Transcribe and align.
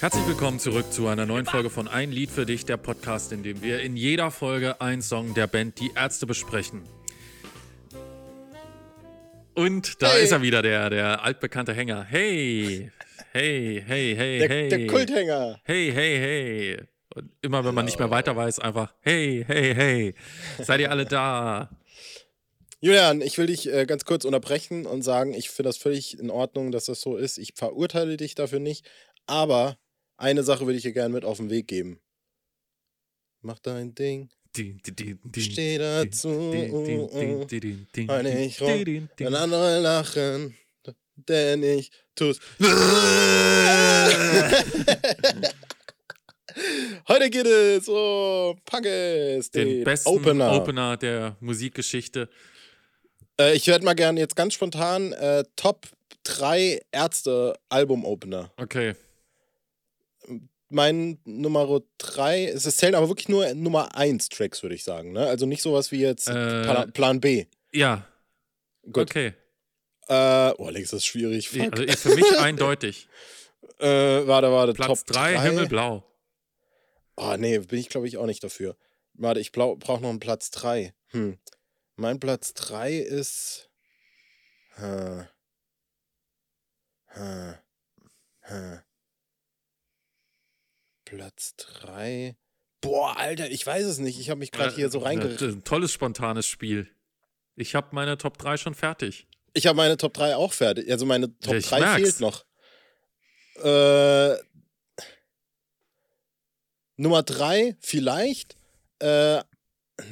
Herzlich 0.00 0.26
willkommen 0.28 0.60
zurück 0.60 0.92
zu 0.92 1.08
einer 1.08 1.26
neuen 1.26 1.44
Folge 1.46 1.70
von 1.70 1.88
Ein 1.88 2.12
Lied 2.12 2.30
für 2.30 2.46
dich, 2.46 2.64
der 2.64 2.76
Podcast, 2.76 3.32
in 3.32 3.42
dem 3.42 3.62
wir 3.62 3.80
in 3.80 3.96
jeder 3.96 4.30
Folge 4.30 4.80
einen 4.80 5.02
Song 5.02 5.34
der 5.34 5.46
Band 5.48 5.80
Die 5.80 5.90
Ärzte 5.96 6.26
besprechen. 6.26 6.82
Und 9.54 10.00
da 10.00 10.12
Hey. 10.12 10.22
ist 10.22 10.30
er 10.30 10.40
wieder, 10.42 10.62
der, 10.62 10.88
der 10.90 11.24
altbekannte 11.24 11.74
Hänger. 11.74 12.04
Hey, 12.04 12.92
hey, 13.32 13.82
hey, 13.84 14.14
hey, 14.16 14.38
Der, 14.38 14.48
hey. 14.48 14.68
der 14.68 14.86
Kulthänger. 14.86 15.60
Hey, 15.64 15.90
hey, 15.92 16.16
hey. 16.18 16.80
Und 17.16 17.32
immer 17.42 17.64
wenn 17.64 17.74
man 17.74 17.84
nicht 17.84 17.98
mehr 17.98 18.10
weiter 18.10 18.36
weiß, 18.36 18.60
einfach 18.60 18.94
hey, 19.00 19.44
hey, 19.48 19.74
hey. 19.74 20.14
Seid 20.62 20.78
ihr 20.80 20.92
alle 20.92 21.06
da? 21.06 21.70
Julian, 22.80 23.20
ich 23.20 23.36
will 23.38 23.46
dich 23.46 23.68
äh, 23.72 23.86
ganz 23.86 24.04
kurz 24.04 24.24
unterbrechen 24.24 24.86
und 24.86 25.02
sagen, 25.02 25.34
ich 25.34 25.50
finde 25.50 25.70
das 25.70 25.78
völlig 25.78 26.16
in 26.20 26.30
Ordnung, 26.30 26.70
dass 26.70 26.84
das 26.84 27.00
so 27.00 27.16
ist. 27.16 27.38
Ich 27.38 27.54
verurteile 27.56 28.16
dich 28.16 28.36
dafür 28.36 28.60
nicht. 28.60 28.86
Aber 29.26 29.76
eine 30.18 30.42
Sache 30.42 30.66
will 30.66 30.74
ich 30.74 30.82
dir 30.82 30.92
gerne 30.92 31.14
mit 31.14 31.24
auf 31.24 31.38
den 31.38 31.48
Weg 31.48 31.68
geben. 31.68 32.00
Mach 33.40 33.58
dein 33.60 33.94
Ding. 33.94 34.28
Din, 34.56 34.80
din, 34.84 34.96
din, 34.96 35.18
din, 35.24 35.42
Steh 35.42 35.78
dazu. 35.78 36.28
Heul 36.28 38.22
nicht 38.22 38.60
rum. 38.60 39.08
Wenn 39.16 39.34
andere 39.34 39.80
lachen, 39.80 40.56
denn 41.14 41.62
ich 41.62 41.90
tu's. 42.14 42.40
Heute 47.06 47.30
geht 47.30 47.46
es 47.46 47.88
um 47.88 48.58
Punkes, 48.64 49.50
Den 49.52 49.68
den 49.68 49.84
besten 49.84 50.08
Opener. 50.08 50.52
Opener 50.52 50.96
der 50.96 51.36
Musikgeschichte. 51.40 52.28
Äh, 53.38 53.54
ich 53.54 53.68
werde 53.68 53.84
mal 53.84 53.94
gerne 53.94 54.18
jetzt 54.18 54.34
ganz 54.34 54.54
spontan 54.54 55.12
äh, 55.12 55.44
Top 55.54 55.86
3 56.24 56.80
Ärzte-Album-Opener. 56.90 58.50
Okay. 58.56 58.94
Mein 60.70 61.18
Nummer 61.24 61.80
3, 61.98 62.46
es 62.48 62.64
zählen 62.76 62.94
aber 62.94 63.08
wirklich 63.08 63.28
nur 63.28 63.52
Nummer 63.54 63.94
1 63.96 64.28
Tracks, 64.28 64.62
würde 64.62 64.74
ich 64.74 64.84
sagen. 64.84 65.12
Ne? 65.12 65.26
Also 65.26 65.46
nicht 65.46 65.62
sowas 65.62 65.92
wie 65.92 66.00
jetzt 66.00 66.28
Äh, 66.28 66.62
Plan, 66.62 66.92
Plan 66.92 67.20
B. 67.20 67.46
Ja, 67.72 68.06
Gut. 68.82 69.10
okay. 69.10 69.32
Äh, 70.08 70.52
oh, 70.58 70.66
Alex, 70.66 70.90
das 70.90 70.98
ist 70.98 71.06
schwierig. 71.06 71.48
Fuck. 71.50 71.78
Also 71.78 72.10
für 72.10 72.14
mich 72.14 72.30
eindeutig. 72.38 73.08
Äh, 73.78 74.26
warte, 74.26 74.50
warte. 74.52 74.72
Platz 74.74 75.04
Top 75.04 75.06
3, 75.14 75.34
drei? 75.34 75.42
Himmelblau. 75.42 76.04
Oh, 77.16 77.34
nee, 77.38 77.58
bin 77.58 77.78
ich 77.78 77.88
glaube 77.88 78.06
ich 78.06 78.16
auch 78.16 78.26
nicht 78.26 78.42
dafür. 78.44 78.76
Warte, 79.14 79.40
ich 79.40 79.52
brauche 79.52 80.00
noch 80.00 80.08
einen 80.08 80.20
Platz 80.20 80.50
3. 80.50 80.94
Hm. 81.08 81.38
Mein 81.96 82.20
Platz 82.20 82.54
3 82.54 82.94
ist. 82.94 83.70
Hm. 84.74 85.26
Hm. 87.06 87.54
Hm. 88.42 88.80
Platz 91.08 91.54
3. 91.56 92.36
Boah, 92.82 93.16
Alter, 93.16 93.50
ich 93.50 93.66
weiß 93.66 93.84
es 93.86 93.98
nicht. 93.98 94.20
Ich 94.20 94.28
habe 94.30 94.38
mich 94.40 94.52
gerade 94.52 94.74
hier 94.74 94.90
so 94.90 94.98
Äh, 95.04 95.16
Das 95.16 95.32
ist 95.34 95.40
reinge... 95.42 95.54
Ein 95.56 95.64
tolles, 95.64 95.92
spontanes 95.92 96.46
Spiel. 96.46 96.88
Ich 97.56 97.74
habe 97.74 97.88
meine 97.92 98.18
Top 98.18 98.36
3 98.38 98.56
schon 98.58 98.74
fertig. 98.74 99.26
Ich 99.54 99.66
habe 99.66 99.76
meine 99.76 99.96
Top 99.96 100.12
3 100.14 100.36
auch 100.36 100.52
fertig. 100.52 100.90
Also 100.90 101.06
meine 101.06 101.36
Top 101.40 101.54
Ich 101.54 101.66
3 101.66 101.80
merk's. 101.80 102.02
fehlt 102.02 102.20
noch. 102.20 102.44
Äh, 103.64 104.36
Nummer 106.96 107.22
3 107.22 107.76
vielleicht. 107.80 108.56
Äh, 109.00 109.42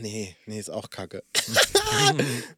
nee, 0.00 0.34
nee, 0.46 0.58
ist 0.58 0.70
auch 0.70 0.88
kacke. 0.90 1.22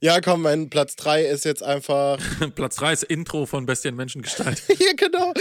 Ja, 0.00 0.20
komm, 0.20 0.42
mein 0.42 0.70
Platz 0.70 0.94
3 0.96 1.24
ist 1.24 1.44
jetzt 1.44 1.62
einfach. 1.62 2.18
Platz 2.54 2.76
3 2.76 2.92
ist 2.92 3.02
Intro 3.04 3.44
von 3.46 3.66
Bestien 3.66 3.96
Menschengestalt. 3.96 4.62
Hier, 4.78 4.94
genau. 4.94 5.32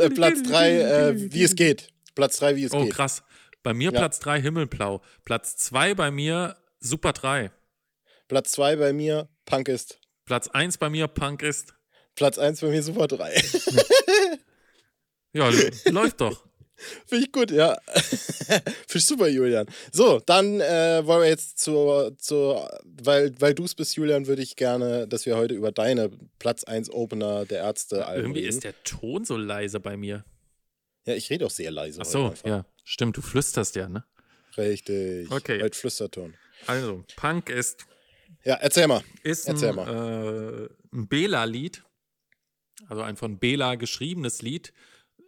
Äh, 0.00 0.10
Platz 0.10 0.42
3, 0.42 0.80
äh, 0.80 1.32
wie 1.32 1.42
es 1.44 1.54
geht. 1.54 1.88
Platz 2.14 2.38
3, 2.38 2.56
wie 2.56 2.64
es 2.64 2.72
Oh, 2.72 2.82
geht. 2.84 2.94
krass. 2.94 3.22
Bei 3.62 3.72
mir 3.74 3.92
Ja. 3.92 3.98
Platz 4.00 4.18
3 4.20 4.40
Himmelblau. 4.40 5.02
Platz 5.24 5.56
2 5.56 5.94
bei 5.94 6.10
mir 6.10 6.56
Super 6.80 7.12
3. 7.12 7.52
Platz 8.26 8.52
2 8.52 8.76
bei 8.76 8.92
mir, 8.92 9.28
Punk 9.44 9.68
ist. 9.68 10.00
Platz 10.24 10.48
1 10.48 10.78
bei 10.78 10.88
mir 10.90 11.06
Punk 11.08 11.42
ist. 11.42 11.74
Platz 12.16 12.38
1 12.38 12.60
bei 12.60 12.68
mir, 12.68 12.82
Super 12.82 13.06
3. 13.08 13.34
Ja, 15.32 15.48
läuft 15.90 16.20
doch. 16.20 16.44
Finde 17.06 17.24
ich 17.26 17.32
gut, 17.32 17.50
ja. 17.50 17.78
Finde 17.94 18.62
ich 18.94 19.04
super, 19.06 19.28
Julian. 19.28 19.66
So, 19.92 20.20
dann 20.20 20.60
äh, 20.60 21.02
wollen 21.04 21.22
wir 21.22 21.28
jetzt 21.28 21.58
zur, 21.58 22.16
zur 22.18 22.68
weil, 22.84 23.32
weil 23.40 23.54
du 23.54 23.64
es 23.64 23.74
bist, 23.74 23.96
Julian, 23.96 24.26
würde 24.26 24.42
ich 24.42 24.56
gerne, 24.56 25.06
dass 25.06 25.26
wir 25.26 25.36
heute 25.36 25.54
über 25.54 25.72
deine 25.72 26.10
Platz 26.38 26.64
1 26.64 26.90
Opener 26.90 27.44
der 27.46 27.58
Ärzte 27.60 28.06
Alben 28.06 28.22
Irgendwie 28.26 28.40
reden. 28.40 28.50
ist 28.50 28.64
der 28.64 28.74
Ton 28.84 29.24
so 29.24 29.36
leise 29.36 29.80
bei 29.80 29.96
mir. 29.96 30.24
Ja, 31.06 31.14
ich 31.14 31.30
rede 31.30 31.46
auch 31.46 31.50
sehr 31.50 31.70
leise. 31.70 32.00
Ach 32.02 32.06
so, 32.06 32.34
ja. 32.44 32.64
Stimmt, 32.84 33.16
du 33.16 33.22
flüsterst 33.22 33.76
ja, 33.76 33.88
ne? 33.88 34.04
Richtig. 34.56 35.30
Okay. 35.30 35.62
Heute 35.62 35.78
Flüsterton. 35.78 36.34
Also, 36.66 37.04
Punk 37.16 37.48
ist, 37.50 37.86
Ja, 38.44 38.54
erzähl 38.56 38.86
mal. 38.88 39.02
ist 39.22 39.48
Erzähl 39.48 39.70
ein, 39.70 39.74
mal. 39.76 40.68
äh, 40.92 40.96
ein 40.96 41.08
Bela-Lied. 41.08 41.82
Also 42.88 43.02
ein 43.02 43.16
von 43.16 43.38
Bela 43.38 43.76
geschriebenes 43.76 44.42
Lied. 44.42 44.72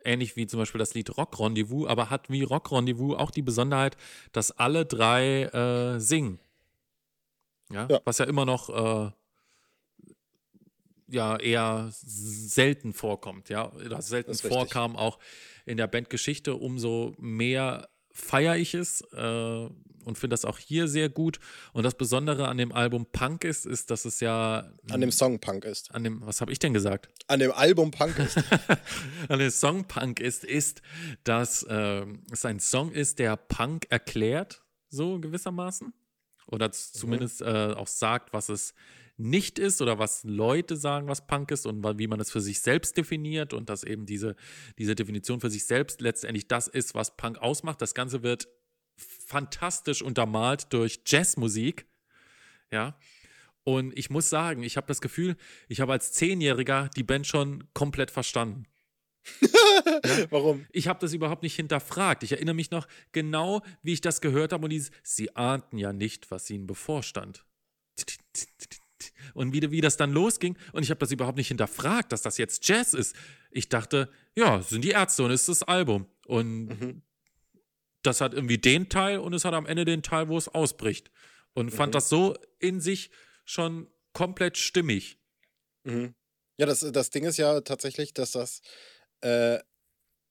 Ähnlich 0.04 0.36
wie 0.36 0.46
zum 0.46 0.58
Beispiel 0.58 0.78
das 0.78 0.94
Lied 0.94 1.16
Rock 1.16 1.38
Rendezvous, 1.38 1.88
aber 1.88 2.10
hat 2.10 2.30
wie 2.30 2.42
Rock 2.42 2.72
Rendezvous 2.72 3.16
auch 3.16 3.30
die 3.30 3.42
Besonderheit, 3.42 3.96
dass 4.32 4.50
alle 4.50 4.84
drei 4.84 5.44
äh, 5.44 6.00
singen. 6.00 6.38
Ja? 7.70 7.86
Ja. 7.90 8.00
Was 8.04 8.18
ja 8.18 8.26
immer 8.26 8.44
noch 8.44 8.68
äh, 8.68 9.10
ja 11.08 11.36
eher 11.36 11.88
selten 11.91 12.92
vorkommt, 12.92 13.48
ja, 13.48 13.70
oder 13.72 14.00
selten 14.02 14.30
richtig. 14.30 14.50
vorkam 14.50 14.96
auch 14.96 15.18
in 15.66 15.76
der 15.76 15.86
Bandgeschichte, 15.86 16.54
umso 16.54 17.14
mehr 17.18 17.88
feiere 18.12 18.56
ich 18.56 18.74
es 18.74 19.00
äh, 19.12 19.68
und 20.04 20.18
finde 20.18 20.34
das 20.34 20.44
auch 20.44 20.58
hier 20.58 20.88
sehr 20.88 21.08
gut. 21.08 21.38
Und 21.72 21.84
das 21.84 21.94
Besondere 21.94 22.48
an 22.48 22.58
dem 22.58 22.72
Album 22.72 23.06
Punk 23.06 23.44
ist, 23.44 23.66
ist, 23.66 23.90
dass 23.90 24.04
es 24.04 24.18
ja 24.20 24.68
An 24.90 25.00
dem 25.00 25.12
Song 25.12 25.38
Punk 25.38 25.64
ist. 25.64 25.94
an 25.94 26.02
dem, 26.04 26.26
was 26.26 26.40
habe 26.40 26.50
ich 26.52 26.58
denn 26.58 26.74
gesagt? 26.74 27.08
An 27.28 27.38
dem 27.38 27.52
Album 27.52 27.90
Punk 27.92 28.18
ist. 28.18 28.36
an 29.28 29.38
dem 29.38 29.50
Song 29.50 29.84
Punk 29.86 30.18
ist, 30.20 30.44
ist, 30.44 30.82
dass 31.24 31.64
ähm, 31.68 32.24
es 32.32 32.44
ein 32.44 32.58
Song 32.58 32.90
ist, 32.90 33.18
der 33.20 33.36
Punk 33.36 33.86
erklärt, 33.90 34.62
so 34.88 35.20
gewissermaßen. 35.20 35.92
Oder 36.48 36.72
z- 36.72 36.94
zumindest 36.96 37.40
äh, 37.40 37.72
auch 37.76 37.86
sagt, 37.86 38.32
was 38.32 38.48
es 38.48 38.74
nicht 39.22 39.59
ist 39.59 39.81
oder 39.81 39.99
was 39.99 40.25
Leute 40.25 40.77
sagen, 40.77 41.09
was 41.09 41.27
Punk 41.27 41.50
ist 41.50 41.66
und 41.66 41.83
wie 41.99 42.06
man 42.06 42.21
es 42.21 42.31
für 42.31 42.41
sich 42.41 42.60
selbst 42.60 42.97
definiert 42.97 43.53
und 43.53 43.69
dass 43.69 43.84
eben 43.84 44.06
diese, 44.06 44.37
diese 44.78 44.94
Definition 44.94 45.41
für 45.41 45.50
sich 45.50 45.65
selbst 45.65 46.00
letztendlich 46.00 46.49
das 46.49 46.69
ist, 46.69 46.94
was 46.94 47.16
Punk 47.16 47.38
ausmacht. 47.38 47.81
Das 47.81 47.94
Ganze 47.94 48.22
wird 48.22 48.49
fantastisch 48.97 50.03
untermalt 50.03 50.72
durch 50.72 51.00
Jazzmusik. 51.06 51.87
Ja. 52.71 52.99
Und 53.65 53.97
ich 53.97 54.10
muss 54.10 54.28
sagen, 54.28 54.62
ich 54.62 54.77
habe 54.77 54.88
das 54.88 55.00
Gefühl, 55.00 55.37
ich 55.69 55.81
habe 55.81 55.93
als 55.93 56.12
Zehnjähriger 56.12 56.91
die 56.97 57.04
Band 57.04 57.27
schon 57.27 57.65
komplett 57.75 58.10
verstanden. 58.10 58.66
Warum? 60.31 60.66
Ich 60.72 60.89
habe 60.89 60.99
das 60.99 61.12
überhaupt 61.12 61.44
nicht 61.44 61.54
hinterfragt. 61.54 62.25
Ich 62.25 62.33
erinnere 62.33 62.56
mich 62.56 62.72
noch 62.72 62.89
genau, 63.12 63.62
wie 63.83 63.93
ich 63.93 64.00
das 64.00 64.21
gehört 64.21 64.53
habe 64.53 64.65
und 64.65 64.71
dieses, 64.71 64.91
sie 65.04 65.37
ahnten 65.37 65.78
ja 65.78 65.93
nicht, 65.93 66.33
was 66.33 66.50
ihnen 66.50 66.66
bevorstand. 66.66 67.44
Und 69.34 69.53
wie, 69.53 69.71
wie 69.71 69.81
das 69.81 69.97
dann 69.97 70.12
losging 70.12 70.56
und 70.72 70.83
ich 70.83 70.91
habe 70.91 70.99
das 71.00 71.10
überhaupt 71.12 71.37
nicht 71.37 71.49
hinterfragt, 71.49 72.12
dass 72.12 72.22
das 72.22 72.38
jetzt 72.38 72.66
Jazz 72.69 72.94
ist. 72.94 73.15
Ich 73.50 73.69
dachte, 73.69 74.10
ja, 74.37 74.59
es 74.59 74.71
sind 74.71 74.83
die 74.84 74.91
Ärzte 74.91 75.22
und 75.25 75.31
es 75.31 75.43
ist 75.43 75.60
das 75.60 75.69
Album. 75.69 76.06
Und 76.27 76.66
Mhm. 76.66 77.03
das 78.03 78.21
hat 78.21 78.34
irgendwie 78.34 78.59
den 78.59 78.88
Teil 78.88 79.19
und 79.19 79.33
es 79.34 79.44
hat 79.44 79.55
am 79.55 79.66
Ende 79.66 79.84
den 79.84 80.03
Teil, 80.03 80.28
wo 80.28 80.37
es 80.38 80.49
ausbricht. 80.49 81.10
Und 81.55 81.71
fand 81.71 81.91
Mhm. 81.91 81.94
das 81.94 82.09
so 82.09 82.34
in 82.59 82.81
sich 82.81 83.10
schon 83.44 83.88
komplett 84.12 84.56
stimmig. 84.59 85.19
Mhm. 85.84 86.15
Ja, 86.59 86.66
das, 86.66 86.81
das 86.81 87.10
Ding 87.10 87.25
ist 87.25 87.37
ja 87.39 87.60
tatsächlich, 87.60 88.15
dass 88.15 88.33
das. 88.33 88.60
Äh, 89.21 89.59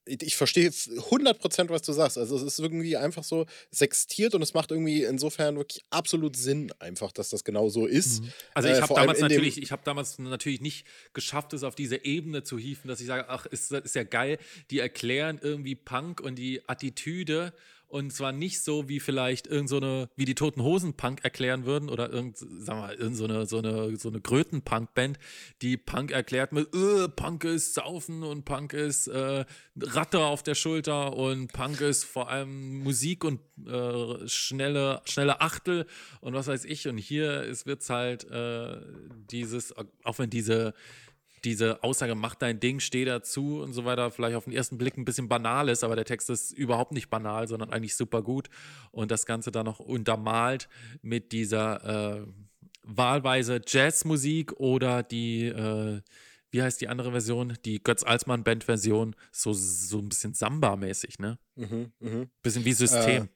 ich 0.05 0.35
verstehe 0.35 0.69
100%, 0.69 1.69
was 1.69 1.83
du 1.83 1.93
sagst. 1.93 2.17
Also, 2.17 2.35
es 2.35 2.43
ist 2.43 2.59
irgendwie 2.59 2.97
einfach 2.97 3.23
so 3.23 3.45
sextiert 3.69 4.33
und 4.33 4.41
es 4.41 4.53
macht 4.53 4.71
irgendwie 4.71 5.03
insofern 5.03 5.57
wirklich 5.57 5.83
absolut 5.89 6.35
Sinn, 6.35 6.71
einfach, 6.79 7.11
dass 7.11 7.29
das 7.29 7.43
genau 7.43 7.69
so 7.69 7.85
ist. 7.85 8.23
Also 8.53 8.69
Äh, 8.69 8.73
ich 8.73 8.77
habe 8.77 8.87
vor 8.87 8.97
allem 8.97 9.07
damals 9.07 9.21
natürlich, 9.21 9.61
ich 9.61 9.71
habe 9.71 9.83
damals 9.85 10.17
natürlich 10.19 10.61
nicht 10.61 10.85
geschafft, 11.13 11.53
es 11.53 11.63
auf 11.63 11.75
diese 11.75 12.03
Ebene 12.03 12.43
zu 12.43 12.57
hieven, 12.57 12.87
dass 12.87 12.99
ich 12.99 13.07
sage, 13.07 13.29
ach, 13.29 13.45
ist, 13.45 13.71
ist 13.71 13.95
ja 13.95 14.03
geil, 14.03 14.39
die 14.71 14.79
erklären 14.79 15.39
irgendwie 15.41 15.75
Punk 15.75 16.19
und 16.19 16.35
die 16.35 16.67
Attitüde 16.67 17.53
und 17.91 18.13
zwar 18.13 18.31
nicht 18.31 18.63
so 18.63 18.87
wie 18.87 18.99
vielleicht 18.99 19.47
irgend 19.47 19.69
so 19.69 19.77
eine, 19.77 20.09
wie 20.15 20.25
die 20.25 20.35
Toten 20.35 20.63
Hosen 20.63 20.93
Punk 20.93 21.23
erklären 21.23 21.65
würden 21.65 21.89
oder 21.89 22.09
irgend, 22.09 22.39
wir 22.41 22.73
mal, 22.73 22.95
irgend 22.95 23.17
so 23.17 23.25
eine, 23.25 23.45
so 23.45 23.57
eine, 23.57 23.97
so 23.97 24.09
eine 24.09 24.21
Gröten-Punk-Band, 24.21 25.19
die 25.61 25.77
Punk 25.77 26.11
erklärt 26.11 26.53
mit, 26.53 26.73
äh, 26.73 27.09
Punk 27.09 27.43
ist 27.43 27.73
Saufen 27.73 28.23
und 28.23 28.45
Punk 28.45 28.73
ist 28.73 29.07
äh, 29.07 29.45
Ratte 29.79 30.19
auf 30.19 30.41
der 30.41 30.55
Schulter 30.55 31.17
und 31.17 31.51
Punk 31.51 31.81
ist 31.81 32.05
vor 32.05 32.29
allem 32.29 32.79
Musik 32.79 33.23
und 33.25 33.41
äh, 33.67 34.27
schnelle, 34.27 35.01
schnelle 35.05 35.41
Achtel 35.41 35.85
und 36.21 36.33
was 36.33 36.47
weiß 36.47 36.65
ich. 36.65 36.87
Und 36.87 36.97
hier 36.97 37.45
wird 37.65 37.81
es 37.81 37.89
halt 37.89 38.23
äh, 38.31 38.77
dieses, 39.29 39.73
auch 40.03 40.17
wenn 40.17 40.29
diese 40.29 40.73
diese 41.43 41.83
Aussage, 41.83 42.15
mach 42.15 42.35
dein 42.35 42.59
Ding, 42.59 42.79
steh 42.79 43.05
dazu 43.05 43.61
und 43.61 43.73
so 43.73 43.85
weiter, 43.85 44.11
vielleicht 44.11 44.35
auf 44.35 44.45
den 44.45 44.53
ersten 44.53 44.77
Blick 44.77 44.97
ein 44.97 45.05
bisschen 45.05 45.27
banal 45.27 45.69
ist, 45.69 45.83
aber 45.83 45.95
der 45.95 46.05
Text 46.05 46.29
ist 46.29 46.51
überhaupt 46.51 46.91
nicht 46.91 47.09
banal, 47.09 47.47
sondern 47.47 47.71
eigentlich 47.71 47.95
super 47.95 48.21
gut. 48.21 48.49
Und 48.91 49.11
das 49.11 49.25
Ganze 49.25 49.51
dann 49.51 49.65
noch 49.65 49.79
untermalt 49.79 50.69
mit 51.01 51.31
dieser 51.31 52.19
äh, 52.19 52.27
wahlweise 52.83 53.61
Jazzmusik 53.65 54.53
oder 54.53 55.03
die, 55.03 55.45
äh, 55.45 56.01
wie 56.51 56.61
heißt 56.61 56.81
die 56.81 56.87
andere 56.87 57.11
Version? 57.11 57.57
Die 57.65 57.81
Götz 57.81 58.03
Alsmann 58.03 58.43
Band 58.43 58.65
Version, 58.65 59.15
so, 59.31 59.53
so 59.53 59.99
ein 59.99 60.09
bisschen 60.09 60.33
Samba-mäßig, 60.33 61.19
ne? 61.19 61.39
Mhm, 61.55 61.91
mh. 61.99 62.25
Bisschen 62.43 62.65
wie 62.65 62.73
System. 62.73 63.23
Äh, 63.23 63.27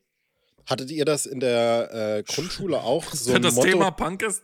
hattet 0.69 0.91
ihr 0.91 1.05
das 1.05 1.25
in 1.25 1.39
der 1.39 2.17
äh, 2.17 2.23
Grundschule 2.23 2.81
auch? 2.81 3.05
So 3.13 3.33
ein 3.33 3.41
das 3.41 3.55
Motto? 3.55 3.69
Thema 3.69 3.91
Punk 3.91 4.21
ist? 4.23 4.43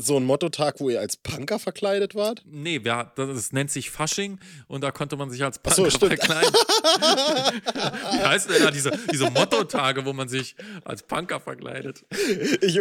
So 0.00 0.16
ein 0.16 0.24
Mottotag, 0.24 0.80
wo 0.80 0.88
ihr 0.88 1.00
als 1.00 1.16
Punker 1.16 1.58
verkleidet 1.58 2.14
wart? 2.14 2.42
Nee, 2.46 2.84
wir, 2.84 3.12
das 3.16 3.52
nennt 3.52 3.70
sich 3.70 3.90
Fasching 3.90 4.40
und 4.66 4.82
da 4.82 4.90
konnte 4.90 5.16
man 5.16 5.30
sich 5.30 5.44
als 5.44 5.58
Punker 5.58 5.90
so, 5.90 5.98
verkleiden. 6.06 6.52
Wie 8.12 8.24
heißt 8.24 8.50
denn 8.50 8.62
da 8.62 8.70
diese, 8.70 8.92
diese 9.12 9.30
Mottotage, 9.30 10.04
wo 10.06 10.12
man 10.12 10.28
sich 10.28 10.56
als 10.84 11.02
Punker 11.02 11.40
verkleidet? 11.40 12.04
Ich, 12.62 12.78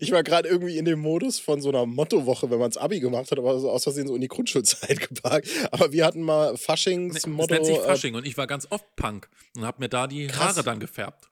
ich 0.00 0.12
war 0.12 0.22
gerade 0.22 0.48
irgendwie 0.48 0.76
in 0.76 0.84
dem 0.84 1.00
Modus 1.00 1.38
von 1.38 1.60
so 1.60 1.70
einer 1.70 1.86
Mottowoche, 1.86 2.50
wenn 2.50 2.58
man 2.58 2.70
das 2.70 2.76
Abi 2.76 3.00
gemacht 3.00 3.30
hat, 3.30 3.38
aber 3.38 3.58
so 3.58 3.70
aus 3.70 3.84
Versehen 3.84 4.06
so 4.06 4.14
in 4.14 4.20
die 4.20 4.28
Grundschulzeit 4.28 5.00
geparkt. 5.08 5.48
Aber 5.70 5.92
wir 5.92 6.04
hatten 6.04 6.22
mal 6.22 6.56
Faschings 6.56 7.26
nee, 7.26 7.32
Motto. 7.32 7.48
Das 7.48 7.58
nennt 7.58 7.66
sich 7.66 7.78
äh, 7.78 7.88
Fasching 7.88 8.14
äh, 8.14 8.18
und 8.18 8.26
ich 8.26 8.36
war 8.36 8.46
ganz 8.46 8.66
oft 8.70 8.84
Punk 8.96 9.28
und 9.56 9.64
habe 9.64 9.80
mir 9.80 9.88
da 9.88 10.06
die 10.06 10.26
krass. 10.26 10.56
Haare 10.56 10.62
dann 10.62 10.78
gefärbt. 10.78 11.30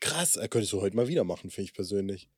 Krass, 0.00 0.36
äh, 0.36 0.48
könntest 0.48 0.72
du 0.72 0.80
heute 0.80 0.96
mal 0.96 1.08
wieder 1.08 1.24
machen, 1.24 1.50
finde 1.50 1.64
ich 1.64 1.74
persönlich 1.74 2.28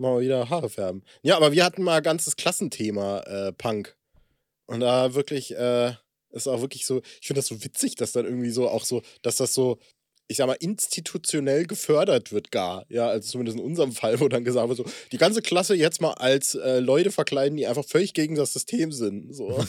mal 0.00 0.20
wieder 0.20 0.50
Haare 0.50 0.68
färben. 0.68 1.02
Ja, 1.22 1.36
aber 1.36 1.52
wir 1.52 1.64
hatten 1.64 1.82
mal 1.82 1.98
ein 1.98 2.02
ganzes 2.02 2.36
Klassenthema 2.36 3.20
äh, 3.20 3.52
Punk. 3.52 3.96
Und 4.66 4.80
da 4.80 5.14
wirklich, 5.14 5.56
äh, 5.56 5.92
ist 6.30 6.48
auch 6.48 6.60
wirklich 6.60 6.86
so, 6.86 7.02
ich 7.20 7.26
finde 7.26 7.40
das 7.40 7.48
so 7.48 7.64
witzig, 7.64 7.96
dass 7.96 8.12
dann 8.12 8.24
irgendwie 8.24 8.50
so 8.50 8.68
auch 8.68 8.84
so, 8.84 9.02
dass 9.22 9.36
das 9.36 9.52
so, 9.52 9.78
ich 10.28 10.36
sag 10.36 10.46
mal, 10.46 10.56
institutionell 10.60 11.66
gefördert 11.66 12.30
wird 12.30 12.52
gar. 12.52 12.86
Ja, 12.88 13.08
also 13.08 13.28
zumindest 13.28 13.58
in 13.58 13.64
unserem 13.64 13.92
Fall, 13.92 14.20
wo 14.20 14.28
dann 14.28 14.44
gesagt 14.44 14.68
wird, 14.68 14.78
so, 14.78 14.84
die 15.12 15.18
ganze 15.18 15.42
Klasse 15.42 15.74
jetzt 15.74 16.00
mal 16.00 16.12
als 16.12 16.54
äh, 16.54 16.78
Leute 16.78 17.10
verkleiden, 17.10 17.56
die 17.56 17.66
einfach 17.66 17.84
völlig 17.84 18.14
gegen 18.14 18.36
das 18.36 18.52
System 18.52 18.92
sind. 18.92 19.34
So. 19.34 19.48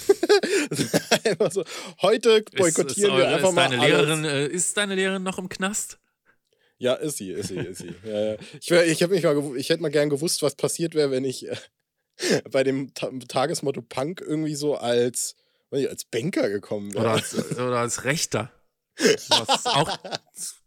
einfach 1.23 1.51
so. 1.51 1.63
Heute 2.01 2.43
boykottieren 2.55 2.85
ist, 2.85 2.97
ist, 2.97 3.03
wir 3.17 3.27
einfach 3.27 3.49
ist 3.49 3.55
mal. 3.55 3.75
Lehrerin, 3.75 4.23
äh, 4.23 4.47
ist 4.47 4.77
deine 4.77 4.95
Lehrerin 4.95 5.23
noch 5.23 5.39
im 5.39 5.49
Knast? 5.49 5.97
Ja, 6.81 6.95
ist 6.95 7.17
sie, 7.17 7.29
ist 7.29 7.49
sie, 7.49 7.59
ist 7.59 7.77
sie. 7.77 7.93
ja, 8.03 8.31
ja. 8.31 8.37
Ich, 8.59 8.71
ich, 8.71 9.07
mich 9.07 9.23
mal, 9.23 9.55
ich 9.55 9.69
hätte 9.69 9.83
mal 9.83 9.91
gern 9.91 10.09
gewusst, 10.09 10.41
was 10.41 10.55
passiert 10.55 10.95
wäre, 10.95 11.11
wenn 11.11 11.23
ich 11.23 11.47
äh, 11.47 11.55
bei 12.51 12.63
dem 12.63 12.95
Ta 12.95 13.11
Tagesmotto 13.27 13.83
Punk 13.83 14.19
irgendwie 14.19 14.55
so 14.55 14.75
als, 14.75 15.35
ich, 15.69 15.87
als 15.87 16.05
Banker 16.05 16.49
gekommen 16.49 16.91
wäre. 16.95 17.03
Oder 17.03 17.13
als, 17.13 17.51
oder 17.51 17.77
als 17.77 18.03
Rechter. 18.03 18.51
Was 18.97 19.65
auch 19.67 19.95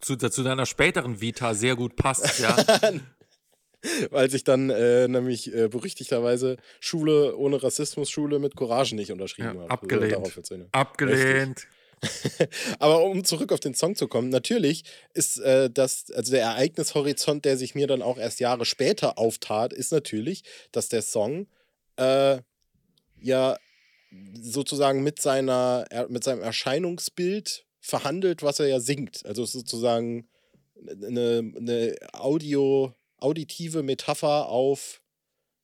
zu, 0.01 0.17
zu, 0.17 0.43
deiner 0.45 0.67
späteren 0.67 1.21
Vita 1.21 1.53
sehr 1.53 1.75
gut 1.75 1.97
passt, 1.97 2.39
ja. 2.39 2.57
Weil 4.11 4.31
sich 4.31 4.45
dann 4.45 4.71
äh, 4.71 5.09
nämlich 5.09 5.53
äh, 5.53 5.69
berüchtigterweise 5.69 6.59
Schule 6.79 7.37
ohne 7.37 7.61
Rassismus, 7.61 8.09
Schule 8.09 8.39
mit 8.39 8.55
Courage 8.55 8.95
nicht 8.95 9.11
unterschrieben 9.11 9.57
ja, 9.57 9.63
hat. 9.65 9.71
Abgelehnt. 9.71 10.17
Also, 10.17 10.69
abgelehnt. 10.71 11.67
Aber 12.79 13.05
um 13.05 13.25
zurück 13.25 13.53
auf 13.53 13.61
den 13.61 13.75
Song 13.75 13.95
zu 13.97 14.09
kommen, 14.09 14.29
natürlich 14.29 14.85
ist 15.15 15.39
äh, 15.41 15.71
das, 15.71 16.11
also 16.15 16.33
der 16.33 16.43
Ereignishorizont, 16.43 17.45
der 17.45 17.57
sich 17.57 17.75
mir 17.75 17.87
dann 17.87 18.03
auch 18.03 18.19
erst 18.19 18.41
Jahre 18.41 18.65
später 18.65 19.19
auftat, 19.19 19.73
ist 19.73 19.93
natürlich, 19.93 20.43
dass 20.73 20.89
der 20.89 21.03
Song 21.03 21.47
äh, 21.97 22.39
ja 23.21 23.57
sozusagen 24.41 25.03
mit 25.03 25.21
seiner, 25.21 25.87
mit 26.09 26.25
seinem 26.25 26.43
Erscheinungsbild 26.43 27.67
verhandelt, 27.81 28.43
was 28.43 28.61
er 28.61 28.69
ja 28.69 28.81
singt. 28.81 29.25
Also 29.27 29.45
sozusagen 29.45 30.29
eine, 30.89 31.53
eine 31.57 31.97
Audio, 32.13 32.95
auditive 33.19 33.83
Metapher 33.83 34.49
auf 34.49 35.01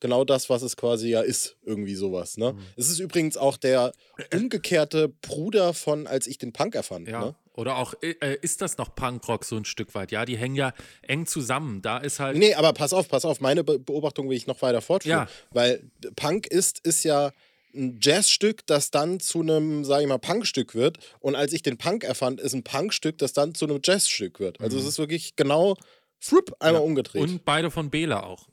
genau 0.01 0.25
das, 0.25 0.51
was 0.51 0.63
es 0.63 0.77
quasi 0.77 1.11
ja 1.11 1.21
ist, 1.21 1.57
irgendwie 1.65 1.95
sowas. 1.95 2.37
Ne? 2.37 2.53
Mhm. 2.53 2.59
Es 2.77 2.89
ist 2.91 2.99
übrigens 2.99 3.37
auch 3.37 3.57
der 3.57 3.93
umgekehrte 4.35 5.09
Bruder 5.09 5.75
von, 5.75 6.07
als 6.07 6.27
ich 6.27 6.39
den 6.39 6.53
Punk 6.53 6.75
erfand. 6.75 7.09
Ja. 7.09 7.21
Ne? 7.21 7.35
Oder 7.55 7.77
auch, 7.77 7.95
äh, 8.01 8.37
ist 8.41 8.63
das 8.63 8.79
noch 8.79 8.95
Punkrock 8.95 9.45
so 9.45 9.57
ein 9.57 9.65
Stück 9.65 9.95
weit? 9.95 10.13
Ja, 10.13 10.25
die 10.25 10.39
hängen 10.39 10.55
ja 10.55 10.73
eng 11.03 11.27
zusammen. 11.27 11.83
Da 11.83 11.99
ist 11.99 12.19
halt. 12.19 12.39
Nee, 12.39 12.55
aber 12.55 12.73
pass 12.73 12.93
auf, 12.93 13.09
pass 13.09 13.25
auf, 13.25 13.41
meine 13.41 13.65
Be 13.65 13.79
Beobachtung 13.79 14.31
will 14.31 14.37
ich 14.37 14.47
noch 14.47 14.63
weiter 14.63 14.81
fortführen. 14.81 15.27
Ja. 15.27 15.29
Weil 15.51 15.91
Punk 16.17 16.47
ist, 16.47 16.87
ist 16.87 17.05
ja 17.05 17.33
ein 17.75 17.99
Jazzstück, 18.01 18.67
das 18.67 18.91
dann 18.91 19.21
zu 19.21 19.41
einem, 19.41 19.85
sage 19.85 20.03
ich 20.03 20.09
mal, 20.09 20.19
Punkstück 20.19 20.75
wird. 20.75 20.99
Und 21.21 21.37
als 21.37 21.53
ich 21.53 21.63
den 21.63 21.77
Punk 21.77 22.05
erfand, 22.05 22.41
ist 22.41 22.55
ein 22.55 22.65
Punkstück, 22.65 23.19
das 23.19 23.33
dann 23.33 23.55
zu 23.55 23.67
einem 23.67 23.81
Jazzstück 23.83 24.41
wird. 24.41 24.61
Also 24.61 24.77
mhm. 24.77 24.83
es 24.83 24.89
ist 24.89 24.99
wirklich 24.99 25.37
genau 25.37 25.77
flup, 26.19 26.55
einmal 26.61 26.83
ja. 26.83 26.87
umgedreht. 26.87 27.23
Und 27.23 27.45
beide 27.45 27.71
von 27.71 27.91
Bela 27.91 28.23
auch. 28.23 28.49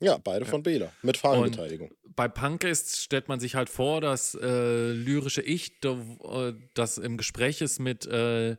Ja, 0.00 0.18
beide 0.18 0.44
ja. 0.44 0.50
von 0.50 0.62
Bela, 0.62 0.92
mit 1.02 1.16
Fahnenbeteiligung. 1.16 1.90
bei 2.16 2.28
Punk 2.28 2.64
ist, 2.64 3.00
stellt 3.00 3.28
man 3.28 3.40
sich 3.40 3.54
halt 3.54 3.70
vor, 3.70 4.00
dass 4.00 4.34
äh, 4.34 4.92
lyrische 4.92 5.42
Ich, 5.42 5.82
äh, 5.84 6.52
das 6.74 6.98
im 6.98 7.16
Gespräch 7.16 7.60
ist 7.60 7.78
mit 7.78 8.06
äh, 8.06 8.56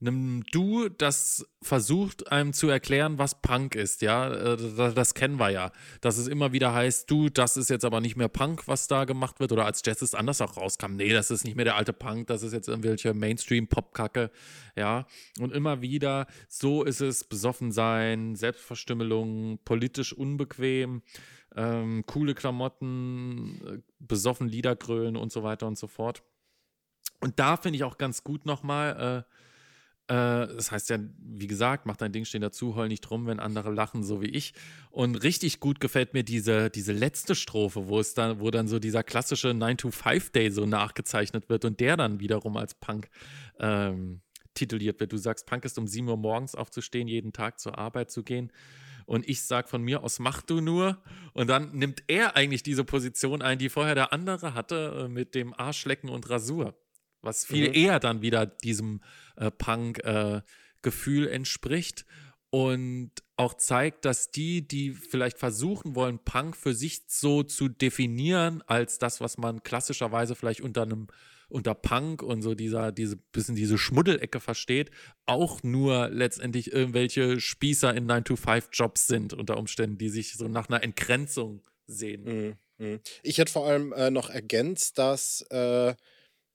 einem 0.00 0.44
Du, 0.52 0.88
das 0.88 1.46
versucht, 1.62 2.30
einem 2.30 2.52
zu 2.52 2.68
erklären, 2.68 3.18
was 3.18 3.40
Punk 3.40 3.74
ist, 3.74 4.02
ja. 4.02 4.30
Äh, 4.30 4.56
das, 4.56 4.94
das, 4.94 5.14
kennen 5.14 5.38
wir 5.38 5.50
ja. 5.50 5.72
Dass 6.02 6.18
es 6.18 6.28
immer 6.28 6.52
wieder 6.52 6.74
heißt, 6.74 7.10
du, 7.10 7.30
das 7.30 7.56
ist 7.56 7.70
jetzt 7.70 7.84
aber 7.84 8.00
nicht 8.00 8.16
mehr 8.16 8.28
Punk, 8.28 8.68
was 8.68 8.88
da 8.88 9.04
gemacht 9.04 9.40
wird, 9.40 9.52
oder 9.52 9.64
als 9.64 9.82
Jazz 9.84 10.02
es 10.02 10.14
anders 10.14 10.40
auch 10.42 10.56
rauskam. 10.56 10.96
Nee, 10.96 11.12
das 11.12 11.30
ist 11.30 11.44
nicht 11.44 11.56
mehr 11.56 11.64
der 11.64 11.76
alte 11.76 11.94
Punk, 11.94 12.26
das 12.26 12.42
ist 12.42 12.52
jetzt 12.52 12.68
irgendwelche 12.68 13.14
Mainstream-Pop-Kacke, 13.14 14.30
ja. 14.76 15.06
Und 15.40 15.52
immer 15.52 15.80
wieder, 15.80 16.26
so 16.48 16.82
ist 16.82 17.00
es, 17.00 17.24
besoffen 17.24 17.72
sein, 17.72 18.36
Selbstverstümmelung, 18.36 19.60
politisch 19.64 20.12
unbequem, 20.12 21.02
ähm, 21.56 22.04
coole 22.06 22.34
Klamotten, 22.34 23.60
äh, 23.66 23.78
besoffen 23.98 24.48
Lieder 24.48 24.76
grölen 24.76 25.16
und 25.16 25.32
so 25.32 25.42
weiter 25.42 25.66
und 25.66 25.78
so 25.78 25.86
fort. 25.86 26.22
Und 27.20 27.38
da 27.40 27.56
finde 27.56 27.76
ich 27.76 27.84
auch 27.84 27.96
ganz 27.96 28.22
gut 28.24 28.44
nochmal, 28.44 29.24
äh, 29.26 29.32
äh, 30.08 30.46
das 30.46 30.70
heißt 30.70 30.90
ja, 30.90 30.98
wie 31.18 31.46
gesagt, 31.46 31.86
mach 31.86 31.96
dein 31.96 32.12
Ding, 32.12 32.24
stehen 32.24 32.40
dazu, 32.40 32.76
heul 32.76 32.88
nicht 32.88 33.10
rum, 33.10 33.26
wenn 33.26 33.40
andere 33.40 33.72
lachen, 33.72 34.04
so 34.04 34.22
wie 34.22 34.28
ich. 34.28 34.54
Und 34.90 35.16
richtig 35.16 35.58
gut 35.58 35.80
gefällt 35.80 36.14
mir 36.14 36.22
diese, 36.22 36.70
diese 36.70 36.92
letzte 36.92 37.34
Strophe, 37.34 37.88
wo 37.88 37.98
es 37.98 38.14
dann, 38.14 38.40
wo 38.40 38.50
dann 38.50 38.68
so 38.68 38.78
dieser 38.78 39.02
klassische 39.02 39.48
9-to-5-Day 39.48 40.50
so 40.50 40.64
nachgezeichnet 40.64 41.48
wird 41.48 41.64
und 41.64 41.80
der 41.80 41.96
dann 41.96 42.20
wiederum 42.20 42.56
als 42.56 42.74
Punk 42.74 43.08
ähm, 43.58 44.20
tituliert 44.54 45.00
wird. 45.00 45.12
Du 45.12 45.16
sagst, 45.16 45.46
Punk 45.46 45.64
ist 45.64 45.78
um 45.78 45.88
7 45.88 46.08
Uhr 46.08 46.16
morgens 46.16 46.54
aufzustehen, 46.54 47.08
jeden 47.08 47.32
Tag 47.32 47.58
zur 47.58 47.76
Arbeit 47.76 48.10
zu 48.10 48.22
gehen. 48.22 48.52
Und 49.06 49.28
ich 49.28 49.42
sag 49.42 49.68
von 49.68 49.82
mir 49.82 50.02
aus, 50.02 50.18
mach 50.18 50.42
du 50.42 50.60
nur. 50.60 50.98
Und 51.32 51.48
dann 51.48 51.72
nimmt 51.72 52.02
er 52.08 52.36
eigentlich 52.36 52.62
diese 52.62 52.84
Position 52.84 53.40
ein, 53.40 53.58
die 53.58 53.68
vorher 53.68 53.94
der 53.94 54.12
andere 54.12 54.54
hatte, 54.54 55.04
äh, 55.04 55.08
mit 55.08 55.34
dem 55.34 55.54
Arschlecken 55.54 56.10
und 56.10 56.28
Rasur. 56.28 56.74
Was 57.26 57.44
viel 57.44 57.68
mhm. 57.68 57.74
eher 57.74 58.00
dann 58.00 58.22
wieder 58.22 58.46
diesem 58.46 59.02
äh, 59.36 59.50
Punk-Gefühl 59.50 61.28
äh, 61.28 61.30
entspricht 61.30 62.06
und 62.50 63.10
auch 63.36 63.54
zeigt, 63.54 64.04
dass 64.04 64.30
die, 64.30 64.66
die 64.66 64.92
vielleicht 64.92 65.38
versuchen 65.38 65.94
wollen, 65.94 66.18
Punk 66.18 66.56
für 66.56 66.74
sich 66.74 67.02
so 67.08 67.42
zu 67.42 67.68
definieren, 67.68 68.62
als 68.66 68.98
das, 68.98 69.20
was 69.20 69.36
man 69.36 69.62
klassischerweise 69.62 70.34
vielleicht 70.34 70.62
unter 70.62 70.82
einem 70.82 71.08
unter 71.48 71.74
Punk 71.74 72.22
und 72.22 72.42
so 72.42 72.54
dieser, 72.54 72.92
diese 72.92 73.16
bisschen 73.16 73.54
diese 73.54 73.78
Schmuddelecke 73.78 74.40
versteht, 74.40 74.90
auch 75.26 75.62
nur 75.62 76.08
letztendlich 76.08 76.72
irgendwelche 76.72 77.40
Spießer 77.40 77.94
in 77.94 78.10
9-to-5-Jobs 78.10 79.06
sind, 79.06 79.32
unter 79.32 79.56
Umständen, 79.56 79.98
die 79.98 80.08
sich 80.08 80.34
so 80.34 80.48
nach 80.48 80.68
einer 80.68 80.82
Entgrenzung 80.82 81.62
sehen. 81.86 82.56
Mhm. 82.78 82.84
mhm. 82.84 83.00
Ich 83.22 83.38
hätte 83.38 83.52
vor 83.52 83.66
allem 83.66 83.92
äh, 83.92 84.10
noch 84.10 84.28
ergänzt, 84.28 84.98
dass 84.98 85.42
äh, 85.50 85.94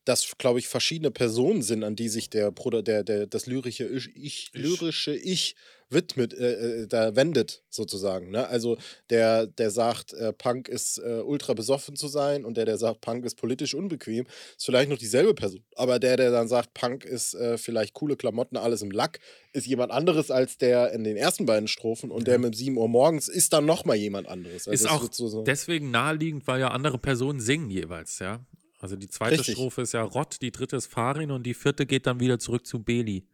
das, 0.06 0.38
glaube 0.38 0.60
ich, 0.60 0.68
verschiedene 0.68 1.12
Personen 1.12 1.62
sind, 1.62 1.84
an 1.84 1.96
die 1.96 2.10
sich 2.10 2.30
der 2.30 2.52
Bruder, 2.52 2.82
der, 2.82 3.04
der, 3.04 3.28
das 3.28 3.46
lyrische 3.46 3.86
Ich, 3.86 4.16
ich 4.16 4.52
lyrische 4.54 5.16
Ich 5.16 5.56
widmet, 5.92 6.34
äh, 6.34 6.84
äh, 6.84 6.88
da 6.88 7.16
wendet, 7.16 7.64
sozusagen. 7.70 8.32
Ne? 8.32 8.48
Also 8.48 8.78
der, 9.10 9.46
der 9.46 9.72
sagt, 9.72 10.14
äh, 10.14 10.34
Punk 10.34 10.68
ist 10.68 10.98
äh, 10.98 11.22
ultra 11.24 11.54
besoffen 11.54 11.96
zu 11.96 12.08
sein 12.08 12.46
und 12.46 12.58
der, 12.58 12.66
der 12.66 12.78
sagt, 12.78 13.02
Punk 13.02 13.26
ist 13.26 13.36
politisch 13.36 13.76
unbequem, 13.76 14.26
ist 14.58 14.66
vielleicht 14.66 14.90
noch 14.90 14.98
dieselbe 14.98 15.34
Person. 15.34 15.64
Aber 15.76 16.00
der, 16.00 16.18
der 16.18 16.32
dann 16.32 16.48
sagt, 16.48 16.74
Punk 16.74 17.04
ist 17.04 17.34
äh, 17.36 17.58
vielleicht 17.58 17.94
coole 17.94 18.16
Klamotten, 18.16 18.58
alles 18.58 18.82
im 18.82 18.92
Lack, 18.92 19.20
ist 19.54 19.68
jemand 19.68 19.92
anderes 19.92 20.32
als 20.32 20.58
der 20.58 20.94
in 20.94 21.04
den 21.04 21.18
ersten 21.18 21.46
beiden 21.46 21.68
Strophen 21.68 22.10
und 22.10 22.26
der 22.26 22.40
mit 22.40 22.56
7 22.56 22.78
Uhr 22.78 22.88
morgens 22.88 23.28
ist 23.28 23.54
dann 23.54 23.66
nochmal 23.66 23.98
jemand 23.98 24.28
anderes. 24.28 24.68
Also 24.68 24.86
ist 24.86 24.90
auch 24.90 25.12
so 25.12 25.44
deswegen 25.44 25.92
naheliegend, 25.92 26.48
weil 26.48 26.62
ja 26.62 26.70
andere 26.70 26.98
Personen 26.98 27.42
singen 27.42 27.70
jeweils, 27.70 28.20
ja. 28.20 28.40
Also 28.82 28.96
die 28.96 29.08
zweite 29.10 29.40
Richtig. 29.40 29.54
Strophe 29.56 29.82
ist 29.84 29.94
ja 29.94 30.02
Rott, 30.04 30.38
die 30.42 30.52
dritte 30.52 30.76
ist 30.76 30.88
Farin 30.88 31.32
und 31.32 31.44
die 31.44 31.54
vierte 31.54 31.86
geht 31.86 32.08
dann 32.08 32.20
wieder 32.20 32.40
zurück 32.40 32.66
zu 32.66 32.82
Beli. 32.84 33.26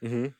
Mhm. 0.00 0.34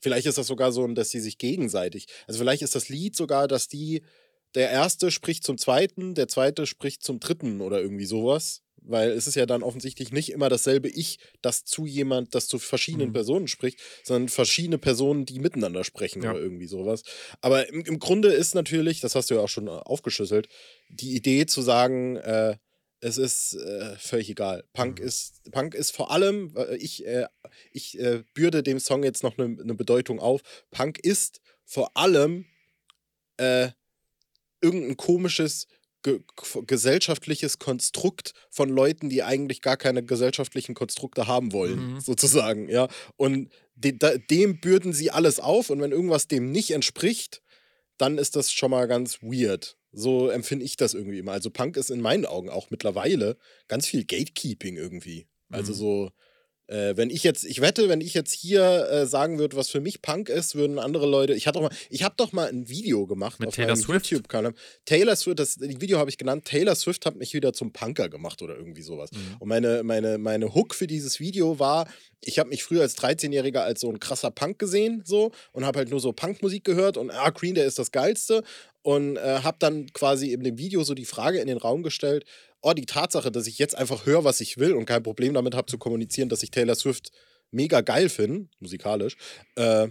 Vielleicht 0.00 0.26
ist 0.26 0.38
das 0.38 0.46
sogar 0.46 0.70
so, 0.72 0.86
dass 0.88 1.10
sie 1.10 1.20
sich 1.20 1.38
gegenseitig. 1.38 2.06
Also 2.26 2.38
vielleicht 2.38 2.62
ist 2.62 2.74
das 2.74 2.88
Lied 2.88 3.16
sogar, 3.16 3.48
dass 3.48 3.68
die, 3.68 4.02
der 4.54 4.70
erste 4.70 5.10
spricht 5.10 5.44
zum 5.44 5.56
zweiten, 5.58 6.14
der 6.14 6.28
zweite 6.28 6.66
spricht 6.66 7.02
zum 7.02 7.20
dritten 7.20 7.60
oder 7.60 7.80
irgendwie 7.80 8.04
sowas. 8.06 8.60
weil 8.86 9.12
es 9.12 9.26
ist 9.26 9.34
ja 9.34 9.46
dann 9.46 9.62
offensichtlich 9.62 10.12
nicht 10.12 10.30
immer 10.30 10.50
dasselbe 10.50 10.90
Ich, 10.90 11.18
das 11.40 11.64
zu 11.64 11.86
jemand, 11.86 12.34
das 12.34 12.48
zu 12.48 12.58
verschiedenen 12.58 13.08
Mhm. 13.08 13.12
Personen 13.14 13.48
spricht, 13.48 13.80
sondern 14.02 14.28
verschiedene 14.28 14.76
Personen, 14.76 15.24
die 15.24 15.38
miteinander 15.38 15.84
sprechen 15.84 16.22
Ja. 16.22 16.32
oder 16.32 16.40
irgendwie 16.40 16.66
sowas. 16.66 17.02
Aber 17.40 17.66
im, 17.70 17.80
im 17.86 17.98
Grunde 17.98 18.28
ist 18.28 18.54
natürlich, 18.54 19.00
das 19.00 19.14
hast 19.14 19.30
du 19.30 19.36
ja 19.36 19.40
auch 19.40 19.48
schon 19.48 19.68
äh, 19.68 19.70
aufgeschlüsselt, 19.70 20.50
die 20.90 21.16
Idee 21.16 21.46
zu 21.46 21.62
sagen, 21.62 22.16
äh, 22.16 22.58
es 23.04 23.18
ist 23.18 23.54
äh, 23.54 23.96
völlig 23.98 24.30
egal. 24.30 24.64
Punk 24.72 24.98
Mhm. 24.98 25.06
ist 25.06 25.50
Punk 25.50 25.74
ist 25.74 25.90
vor 25.94 26.10
allem, 26.10 26.54
äh, 26.56 26.76
ich, 26.76 27.06
äh, 27.06 27.26
ich 27.70 27.98
bürde 28.32 28.62
dem 28.62 28.80
Song 28.80 29.04
jetzt 29.04 29.22
noch 29.22 29.36
eine 29.38 29.48
ne 29.50 29.74
Bedeutung 29.74 30.20
auf. 30.20 30.40
Punk 30.70 30.98
ist 30.98 31.40
vor 31.64 31.96
allem 31.96 32.46
äh, 33.36 33.68
irgendein 34.62 34.96
komisches 34.96 35.66
ge 36.02 36.20
gesellschaftliches 36.66 37.58
Konstrukt 37.58 38.32
von 38.50 38.68
Leuten, 38.68 39.08
die 39.10 39.22
eigentlich 39.22 39.60
gar 39.60 39.76
keine 39.76 40.02
gesellschaftlichen 40.02 40.74
Konstrukte 40.74 41.26
haben 41.26 41.52
wollen, 41.52 41.94
Mhm. 41.94 42.00
sozusagen, 42.00 42.68
ja. 42.68 42.88
Und 43.16 43.50
de 43.74 43.92
da 43.98 44.16
dem 44.16 44.60
bürden 44.60 44.92
sie 44.92 45.10
alles 45.10 45.40
auf 45.40 45.70
und 45.70 45.80
wenn 45.80 45.92
irgendwas 45.92 46.26
dem 46.28 46.52
nicht 46.52 46.70
entspricht, 46.70 47.42
dann 47.98 48.18
ist 48.18 48.36
das 48.36 48.52
schon 48.52 48.70
mal 48.70 48.86
ganz 48.86 49.22
weird. 49.22 49.76
So 49.94 50.28
empfinde 50.30 50.64
ich 50.64 50.76
das 50.76 50.94
irgendwie 50.94 51.18
immer. 51.18 51.32
Also 51.32 51.50
Punk 51.50 51.76
ist 51.76 51.90
in 51.90 52.00
meinen 52.00 52.26
Augen 52.26 52.50
auch 52.50 52.70
mittlerweile 52.70 53.36
ganz 53.68 53.86
viel 53.86 54.04
Gatekeeping 54.04 54.76
irgendwie. 54.76 55.26
Also 55.50 55.72
Mhm. 55.72 55.76
so, 55.76 56.10
äh, 56.66 56.96
wenn 56.96 57.10
ich 57.10 57.22
jetzt, 57.22 57.44
ich 57.44 57.60
wette, 57.60 57.88
wenn 57.88 58.00
ich 58.00 58.14
jetzt 58.14 58.32
hier 58.32 58.88
äh, 58.90 59.06
sagen 59.06 59.38
würde, 59.38 59.56
was 59.56 59.68
für 59.68 59.80
mich 59.80 60.00
Punk 60.00 60.28
ist, 60.28 60.54
würden 60.54 60.78
andere 60.78 61.06
Leute, 61.06 61.34
ich 61.34 61.46
hatte 61.46 61.58
doch 61.58 61.68
mal, 61.68 61.76
ich 61.90 62.02
habe 62.02 62.14
doch 62.16 62.32
mal 62.32 62.48
ein 62.48 62.68
Video 62.68 63.06
gemacht 63.06 63.38
Mit 63.40 63.48
auf 63.48 63.54
Taylor 63.54 63.76
Swift? 63.76 64.06
YouTube-Kanal. 64.06 64.54
Taylor 64.86 65.16
Swift, 65.16 65.38
das 65.38 65.60
Video 65.60 65.98
habe 65.98 66.08
ich 66.10 66.16
genannt, 66.16 66.46
Taylor 66.46 66.74
Swift 66.74 67.04
hat 67.04 67.16
mich 67.16 67.34
wieder 67.34 67.52
zum 67.52 67.72
Punker 67.72 68.08
gemacht 68.08 68.40
oder 68.40 68.56
irgendwie 68.56 68.82
sowas. 68.82 69.10
Mhm. 69.12 69.36
Und 69.40 69.48
meine, 69.48 69.82
meine, 69.82 70.18
meine 70.18 70.54
Hook 70.54 70.74
für 70.74 70.86
dieses 70.86 71.20
Video 71.20 71.58
war, 71.58 71.86
ich 72.22 72.38
habe 72.38 72.48
mich 72.48 72.64
früher 72.64 72.82
als 72.82 72.96
13-Jähriger 72.96 73.60
als 73.60 73.80
so 73.80 73.90
ein 73.90 74.00
krasser 74.00 74.30
Punk 74.30 74.58
gesehen 74.58 75.02
so 75.04 75.32
und 75.52 75.66
habe 75.66 75.80
halt 75.80 75.90
nur 75.90 76.00
so 76.00 76.12
Punkmusik 76.12 76.64
gehört 76.64 76.96
und 76.96 77.10
ah, 77.10 77.30
Green 77.30 77.54
Day 77.54 77.66
ist 77.66 77.78
das 77.78 77.92
Geilste 77.92 78.42
und 78.82 79.16
äh, 79.16 79.40
habe 79.42 79.56
dann 79.60 79.92
quasi 79.92 80.32
in 80.32 80.42
dem 80.42 80.58
Video 80.58 80.84
so 80.84 80.94
die 80.94 81.04
Frage 81.04 81.38
in 81.40 81.46
den 81.46 81.58
Raum 81.58 81.82
gestellt, 81.82 82.24
oh, 82.64 82.72
die 82.72 82.86
Tatsache, 82.86 83.30
dass 83.30 83.46
ich 83.46 83.58
jetzt 83.58 83.76
einfach 83.76 84.06
höre, 84.06 84.24
was 84.24 84.40
ich 84.40 84.58
will 84.58 84.72
und 84.72 84.86
kein 84.86 85.02
Problem 85.02 85.34
damit 85.34 85.54
habe 85.54 85.66
zu 85.66 85.78
kommunizieren, 85.78 86.28
dass 86.28 86.42
ich 86.42 86.50
Taylor 86.50 86.74
Swift 86.74 87.10
mega 87.50 87.82
geil 87.82 88.08
finde, 88.08 88.48
musikalisch, 88.58 89.16
äh, 89.56 89.88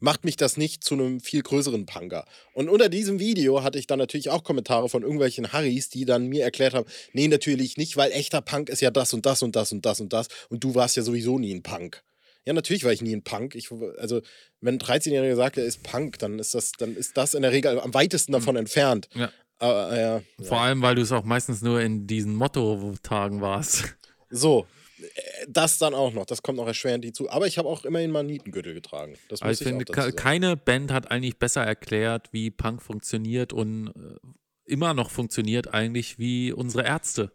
macht 0.00 0.24
mich 0.24 0.36
das 0.36 0.56
nicht 0.56 0.84
zu 0.84 0.94
einem 0.94 1.20
viel 1.20 1.42
größeren 1.42 1.86
Punker. 1.86 2.26
Und 2.52 2.68
unter 2.68 2.88
diesem 2.88 3.18
Video 3.18 3.62
hatte 3.62 3.78
ich 3.78 3.86
dann 3.86 3.98
natürlich 3.98 4.30
auch 4.30 4.42
Kommentare 4.42 4.88
von 4.88 5.02
irgendwelchen 5.02 5.52
Harrys, 5.52 5.88
die 5.88 6.04
dann 6.04 6.26
mir 6.26 6.44
erklärt 6.44 6.74
haben, 6.74 6.86
nee, 7.12 7.28
natürlich 7.28 7.76
nicht, 7.76 7.96
weil 7.96 8.10
echter 8.12 8.40
Punk 8.40 8.68
ist 8.68 8.80
ja 8.80 8.90
das 8.90 9.14
und 9.14 9.24
das 9.24 9.42
und 9.42 9.54
das 9.54 9.72
und 9.72 9.86
das 9.86 10.00
und 10.00 10.12
das 10.12 10.28
und 10.48 10.64
du 10.64 10.74
warst 10.74 10.96
ja 10.96 11.02
sowieso 11.02 11.38
nie 11.38 11.54
ein 11.54 11.62
Punk. 11.62 12.02
Ja, 12.46 12.52
natürlich 12.52 12.84
war 12.84 12.92
ich 12.92 13.00
nie 13.00 13.14
ein 13.14 13.24
Punk. 13.24 13.54
Ich, 13.54 13.70
also, 13.96 14.20
wenn 14.60 14.74
ein 14.74 14.78
13-Jähriger 14.78 15.36
sagt, 15.36 15.56
er 15.56 15.64
ist 15.64 15.82
Punk, 15.82 16.18
dann 16.18 16.38
ist 16.38 16.54
das, 16.54 16.72
dann 16.72 16.94
ist 16.94 17.16
das 17.16 17.32
in 17.32 17.40
der 17.40 17.52
Regel 17.52 17.80
am 17.80 17.94
weitesten 17.94 18.32
davon 18.32 18.56
entfernt. 18.56 19.08
Ja. 19.14 19.32
Aber, 19.64 19.98
ja, 19.98 20.22
Vor 20.42 20.60
allem, 20.60 20.82
weil 20.82 20.94
du 20.94 21.02
es 21.02 21.12
auch 21.12 21.24
meistens 21.24 21.62
nur 21.62 21.80
in 21.80 22.06
diesen 22.06 22.34
Motto-Tagen 22.34 23.40
warst. 23.40 23.96
So, 24.30 24.66
äh, 24.98 25.46
das 25.48 25.78
dann 25.78 25.94
auch 25.94 26.12
noch. 26.12 26.26
Das 26.26 26.42
kommt 26.42 26.58
noch 26.58 26.66
erschwerend 26.66 27.04
hinzu. 27.04 27.30
Aber 27.30 27.46
ich 27.46 27.56
habe 27.56 27.68
auch 27.68 27.84
immerhin 27.84 28.10
mal 28.10 28.20
einen 28.20 28.28
Nietengürtel 28.28 28.74
getragen. 28.74 29.16
Das 29.28 29.42
Aber 29.42 29.50
muss 29.50 29.60
ich 29.60 29.66
ich, 29.66 29.72
finde, 29.72 30.12
keine 30.12 30.56
Band 30.56 30.92
hat 30.92 31.10
eigentlich 31.10 31.38
besser 31.38 31.62
erklärt, 31.62 32.32
wie 32.32 32.50
Punk 32.50 32.82
funktioniert 32.82 33.52
und 33.52 33.88
äh, 33.88 34.16
immer 34.64 34.92
noch 34.92 35.10
funktioniert 35.10 35.72
eigentlich 35.72 36.18
wie 36.18 36.52
unsere 36.52 36.84
Ärzte. 36.84 37.32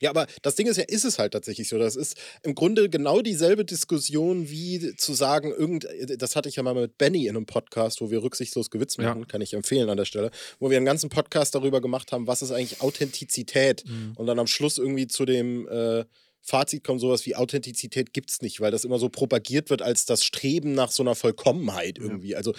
Ja, 0.00 0.10
aber 0.10 0.26
das 0.42 0.54
Ding 0.56 0.66
ist 0.66 0.76
ja, 0.76 0.84
ist 0.86 1.04
es 1.04 1.18
halt 1.18 1.32
tatsächlich 1.32 1.68
so. 1.68 1.78
Das 1.78 1.96
ist 1.96 2.16
im 2.42 2.54
Grunde 2.54 2.90
genau 2.90 3.22
dieselbe 3.22 3.64
Diskussion 3.64 4.50
wie 4.50 4.94
zu 4.96 5.14
sagen, 5.14 5.50
irgend, 5.52 5.86
das 6.18 6.36
hatte 6.36 6.48
ich 6.48 6.56
ja 6.56 6.62
mal 6.62 6.74
mit 6.74 6.98
Benny 6.98 7.26
in 7.26 7.36
einem 7.36 7.46
Podcast, 7.46 8.00
wo 8.00 8.10
wir 8.10 8.22
rücksichtslos 8.22 8.70
Gewitz 8.70 8.96
Ja. 8.96 9.04
machen, 9.04 9.26
kann 9.28 9.40
ich 9.40 9.54
empfehlen 9.54 9.88
an 9.88 9.96
der 9.96 10.04
Stelle, 10.04 10.30
wo 10.58 10.68
wir 10.70 10.76
einen 10.76 10.86
ganzen 10.86 11.10
Podcast 11.10 11.54
darüber 11.54 11.80
gemacht 11.80 12.12
haben, 12.12 12.26
was 12.26 12.42
ist 12.42 12.50
eigentlich 12.50 12.80
Authentizität 12.80 13.84
Mhm. 13.86 14.12
und 14.16 14.26
dann 14.26 14.38
am 14.38 14.46
Schluss 14.46 14.78
irgendwie 14.78 15.06
zu 15.06 15.24
dem 15.24 15.66
äh, 15.68 16.04
Fazit 16.46 16.84
kommt, 16.84 17.00
sowas 17.00 17.24
wie 17.24 17.36
Authentizität 17.36 18.12
gibt 18.12 18.30
es 18.30 18.42
nicht, 18.42 18.60
weil 18.60 18.70
das 18.70 18.84
immer 18.84 18.98
so 18.98 19.08
propagiert 19.08 19.70
wird 19.70 19.80
als 19.80 20.04
das 20.04 20.22
Streben 20.22 20.74
nach 20.74 20.90
so 20.90 21.02
einer 21.02 21.14
Vollkommenheit 21.14 21.96
irgendwie. 21.98 22.36
Also 22.36 22.52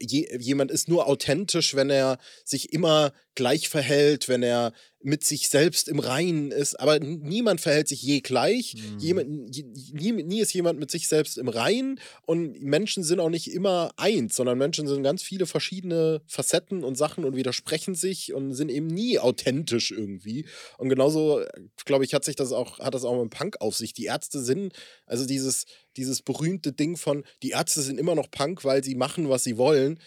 je, 0.00 0.28
jemand 0.38 0.70
ist 0.70 0.88
nur 0.88 1.08
authentisch, 1.08 1.74
wenn 1.74 1.90
er 1.90 2.18
sich 2.44 2.72
immer 2.72 3.12
gleich 3.34 3.68
verhält, 3.68 4.28
wenn 4.28 4.44
er 4.44 4.72
mit 5.04 5.24
sich 5.24 5.48
selbst 5.48 5.88
im 5.88 5.98
Reinen 5.98 6.50
ist, 6.50 6.78
aber 6.78 6.98
niemand 7.00 7.60
verhält 7.60 7.88
sich 7.88 8.02
je 8.02 8.20
gleich. 8.20 8.74
Mhm. 8.74 8.98
Jemand, 8.98 9.56
je- 9.56 9.64
nie, 9.92 10.12
nie 10.22 10.40
ist 10.40 10.52
jemand 10.52 10.78
mit 10.78 10.90
sich 10.90 11.08
selbst 11.08 11.38
im 11.38 11.48
Reinen 11.48 12.00
und 12.26 12.62
Menschen 12.62 13.02
sind 13.04 13.20
auch 13.20 13.28
nicht 13.28 13.50
immer 13.52 13.92
eins, 13.96 14.36
sondern 14.36 14.58
Menschen 14.58 14.86
sind 14.86 15.02
ganz 15.02 15.22
viele 15.22 15.46
verschiedene 15.46 16.22
Facetten 16.26 16.84
und 16.84 16.96
Sachen 16.96 17.24
und 17.24 17.36
widersprechen 17.36 17.94
sich 17.94 18.32
und 18.32 18.54
sind 18.54 18.70
eben 18.70 18.86
nie 18.86 19.18
authentisch 19.18 19.90
irgendwie. 19.90 20.46
Und 20.78 20.88
genauso, 20.88 21.42
glaube 21.84 22.04
ich, 22.04 22.14
hat 22.14 22.24
sich 22.24 22.36
das 22.36 22.52
auch, 22.52 22.78
hat 22.78 22.94
das 22.94 23.04
auch 23.04 23.20
mit 23.20 23.30
Punk 23.30 23.60
auf 23.60 23.76
sich. 23.76 23.92
Die 23.94 24.04
Ärzte 24.04 24.40
sind, 24.40 24.72
also 25.06 25.26
dieses, 25.26 25.66
dieses 25.96 26.22
berühmte 26.22 26.72
Ding 26.72 26.96
von, 26.96 27.24
die 27.42 27.50
Ärzte 27.50 27.82
sind 27.82 27.98
immer 27.98 28.14
noch 28.14 28.30
Punk, 28.30 28.64
weil 28.64 28.84
sie 28.84 28.94
machen, 28.94 29.28
was 29.28 29.44
sie 29.44 29.56
wollen, 29.56 29.98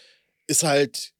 ist 0.47 0.63
halt 0.63 1.14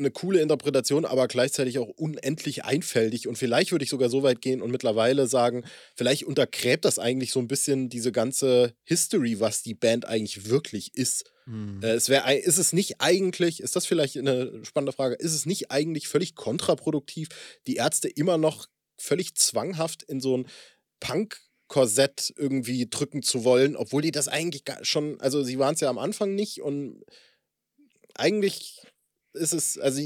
eine 0.00 0.10
coole 0.10 0.40
Interpretation, 0.40 1.04
aber 1.04 1.28
gleichzeitig 1.28 1.78
auch 1.78 1.88
unendlich 1.88 2.64
einfältig. 2.64 3.28
Und 3.28 3.36
vielleicht 3.36 3.70
würde 3.70 3.84
ich 3.84 3.90
sogar 3.90 4.08
so 4.08 4.22
weit 4.22 4.40
gehen 4.40 4.62
und 4.62 4.70
mittlerweile 4.70 5.26
sagen, 5.28 5.64
vielleicht 5.94 6.24
untergräbt 6.24 6.84
das 6.84 6.98
eigentlich 6.98 7.30
so 7.30 7.38
ein 7.38 7.48
bisschen 7.48 7.88
diese 7.88 8.10
ganze 8.10 8.74
History, 8.84 9.38
was 9.38 9.62
die 9.62 9.74
Band 9.74 10.06
eigentlich 10.06 10.48
wirklich 10.48 10.94
ist. 10.94 11.30
Mhm. 11.46 11.82
Es 11.82 12.08
wäre, 12.08 12.34
ist 12.34 12.58
es 12.58 12.72
nicht 12.72 13.00
eigentlich, 13.00 13.60
ist 13.60 13.76
das 13.76 13.86
vielleicht 13.86 14.16
eine 14.16 14.64
spannende 14.64 14.92
Frage, 14.92 15.14
ist 15.14 15.34
es 15.34 15.46
nicht 15.46 15.70
eigentlich 15.70 16.08
völlig 16.08 16.34
kontraproduktiv, 16.34 17.28
die 17.66 17.76
Ärzte 17.76 18.08
immer 18.08 18.38
noch 18.38 18.66
völlig 18.98 19.34
zwanghaft 19.34 20.02
in 20.02 20.20
so 20.20 20.36
ein 20.36 20.46
Punk-Korsett 21.00 22.32
irgendwie 22.36 22.88
drücken 22.88 23.22
zu 23.22 23.44
wollen, 23.44 23.76
obwohl 23.76 24.02
die 24.02 24.12
das 24.12 24.28
eigentlich 24.28 24.64
schon, 24.82 25.20
also 25.20 25.42
sie 25.42 25.58
waren 25.58 25.74
es 25.74 25.80
ja 25.80 25.88
am 25.88 25.98
Anfang 25.98 26.34
nicht 26.34 26.60
und 26.60 27.04
eigentlich 28.14 28.82
ist 29.32 29.52
es, 29.52 29.78
also 29.78 30.00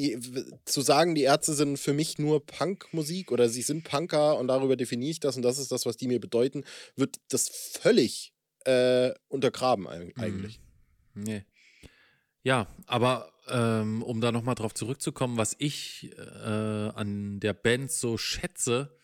zu 0.65 0.81
sagen, 0.81 1.15
die 1.15 1.23
Ärzte 1.23 1.55
sind 1.55 1.79
für 1.79 1.93
mich 1.93 2.19
nur 2.19 2.45
Punkmusik 2.45 3.33
oder 3.33 3.49
sie 3.49 3.63
sind 3.63 3.85
Punker 3.85 4.39
und 4.39 4.49
darüber 4.49 4.77
definiere 4.77 5.11
ich 5.13 5.21
das 5.21 5.37
und 5.37 5.43
das 5.43 5.59
ist 5.59 5.73
das, 5.73 5.87
was 5.87 5.97
die 5.97 6.09
mir 6.09 6.21
bedeuten, 6.21 6.65
wird 6.97 7.17
das 7.29 7.49
völlig 7.49 8.33
äh, 8.65 9.13
untergraben 9.29 9.85
Mhm. 9.85 10.13
eigentlich. 10.17 10.61
Nee. 11.15 11.45
Ja, 12.43 12.67
aber 12.87 13.33
ähm, 13.49 14.03
um 14.03 14.21
da 14.21 14.33
nochmal 14.33 14.55
drauf 14.55 14.75
zurückzukommen, 14.75 15.39
was 15.39 15.55
ich 15.59 16.11
äh, 16.19 16.91
an 16.91 17.41
der 17.41 17.55
Band 17.55 17.91
so 17.91 18.19
schätze, 18.19 18.99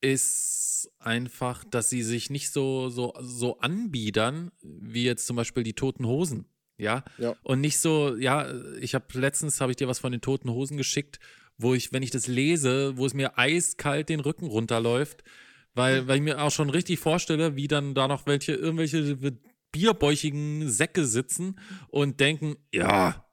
ist 0.00 0.90
einfach, 0.98 1.64
dass 1.64 1.88
sie 1.88 2.02
sich 2.02 2.28
nicht 2.28 2.50
so, 2.50 2.90
so, 2.90 3.14
so 3.20 3.58
anbiedern, 3.60 4.52
wie 4.62 5.04
jetzt 5.04 5.26
zum 5.26 5.36
Beispiel 5.36 5.62
die 5.62 5.72
Toten 5.72 6.06
Hosen. 6.06 6.46
Ja. 6.76 7.04
Ja. 7.18 7.36
Und 7.42 7.60
nicht 7.60 7.78
so, 7.78 8.16
ja, 8.16 8.52
ich 8.80 8.94
habe 8.94 9.06
letztens 9.14 9.60
habe 9.60 9.72
ich 9.72 9.76
dir 9.76 9.88
was 9.88 9.98
von 9.98 10.12
den 10.12 10.20
Toten 10.20 10.50
Hosen 10.50 10.76
geschickt, 10.76 11.20
wo 11.56 11.74
ich, 11.74 11.92
wenn 11.92 12.02
ich 12.02 12.10
das 12.10 12.26
lese, 12.26 12.96
wo 12.96 13.06
es 13.06 13.14
mir 13.14 13.38
eiskalt 13.38 14.08
den 14.08 14.20
Rücken 14.20 14.46
runterläuft, 14.46 15.22
weil, 15.74 16.06
weil 16.08 16.16
ich 16.16 16.22
mir 16.22 16.42
auch 16.42 16.50
schon 16.50 16.70
richtig 16.70 16.98
vorstelle, 16.98 17.56
wie 17.56 17.68
dann 17.68 17.94
da 17.94 18.08
noch 18.08 18.26
welche, 18.26 18.54
irgendwelche 18.54 19.16
bierbäuchigen 19.72 20.68
Säcke 20.68 21.04
sitzen 21.04 21.58
und 21.88 22.20
denken, 22.20 22.56
ja, 22.72 23.24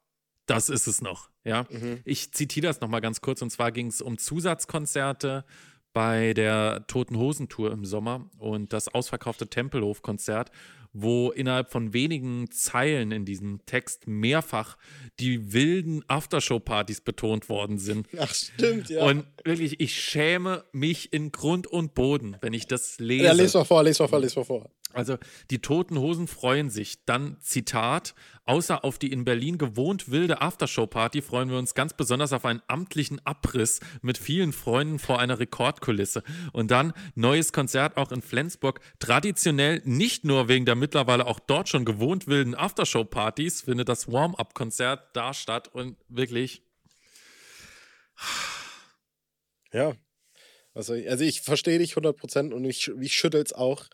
das 0.46 0.68
ist 0.68 0.86
es 0.86 1.00
noch. 1.00 1.30
Ja. 1.44 1.66
Mhm. 1.70 2.00
Ich 2.04 2.32
zitiere 2.32 2.66
das 2.66 2.80
nochmal 2.80 3.00
ganz 3.00 3.20
kurz 3.20 3.42
und 3.42 3.50
zwar 3.50 3.72
ging 3.72 3.88
es 3.88 4.00
um 4.00 4.18
Zusatzkonzerte 4.18 5.44
bei 5.92 6.32
der 6.34 6.86
Toten 6.86 7.16
Hosen 7.16 7.48
Tour 7.48 7.70
im 7.70 7.84
Sommer 7.84 8.30
und 8.38 8.72
das 8.72 8.88
ausverkaufte 8.88 9.48
Tempelhof-Konzert, 9.48 10.50
wo 10.92 11.30
innerhalb 11.30 11.70
von 11.70 11.92
wenigen 11.92 12.50
Zeilen 12.50 13.12
in 13.12 13.24
diesem 13.24 13.64
Text 13.66 14.06
mehrfach 14.06 14.76
die 15.20 15.52
wilden 15.52 16.04
Aftershow-Partys 16.08 17.00
betont 17.00 17.48
worden 17.48 17.78
sind. 17.78 18.08
Ach, 18.18 18.34
stimmt, 18.34 18.90
ja. 18.90 19.04
Und 19.04 19.24
wirklich, 19.44 19.80
ich 19.80 19.94
schäme 19.94 20.64
mich 20.72 21.12
in 21.12 21.32
Grund 21.32 21.66
und 21.66 21.94
Boden, 21.94 22.36
wenn 22.40 22.52
ich 22.52 22.66
das 22.66 22.98
lese. 22.98 23.24
ja, 23.24 23.32
les 23.32 23.54
mal 23.54 23.64
vor, 23.64 23.82
les 23.82 23.98
mal 23.98 24.08
vor, 24.08 24.20
les 24.20 24.36
mal 24.36 24.44
vor. 24.44 24.70
Also 24.94 25.18
die 25.50 25.60
Toten 25.60 25.98
Hosen 25.98 26.26
freuen 26.26 26.70
sich. 26.70 27.04
Dann 27.04 27.36
Zitat, 27.40 28.14
außer 28.44 28.84
auf 28.84 28.98
die 28.98 29.12
in 29.12 29.24
Berlin 29.24 29.58
gewohnt 29.58 30.10
wilde 30.10 30.40
Aftershow-Party 30.40 31.22
freuen 31.22 31.50
wir 31.50 31.58
uns 31.58 31.74
ganz 31.74 31.94
besonders 31.94 32.32
auf 32.32 32.44
einen 32.44 32.62
amtlichen 32.68 33.24
Abriss 33.24 33.80
mit 34.02 34.18
vielen 34.18 34.52
Freunden 34.52 34.98
vor 34.98 35.18
einer 35.18 35.38
Rekordkulisse. 35.38 36.22
Und 36.52 36.70
dann 36.70 36.92
neues 37.14 37.52
Konzert 37.52 37.96
auch 37.96 38.12
in 38.12 38.22
Flensburg. 38.22 38.80
Traditionell 38.98 39.82
nicht 39.84 40.24
nur 40.24 40.48
wegen 40.48 40.66
der 40.66 40.74
mittlerweile 40.74 41.26
auch 41.26 41.40
dort 41.40 41.68
schon 41.68 41.84
gewohnt 41.84 42.26
wilden 42.26 42.54
Aftershow-Partys 42.54 43.62
findet 43.62 43.88
das 43.88 44.10
Warm-Up-Konzert 44.10 45.14
da 45.14 45.34
statt 45.34 45.68
und 45.68 45.96
wirklich, 46.08 46.62
Ja. 49.72 49.96
Also, 50.74 50.94
also 50.94 51.24
ich 51.24 51.42
verstehe 51.42 51.78
dich 51.78 51.94
100% 51.94 52.52
und 52.52 52.64
ich, 52.64 52.90
ich 53.00 53.24
es 53.24 53.52
auch. 53.52 53.86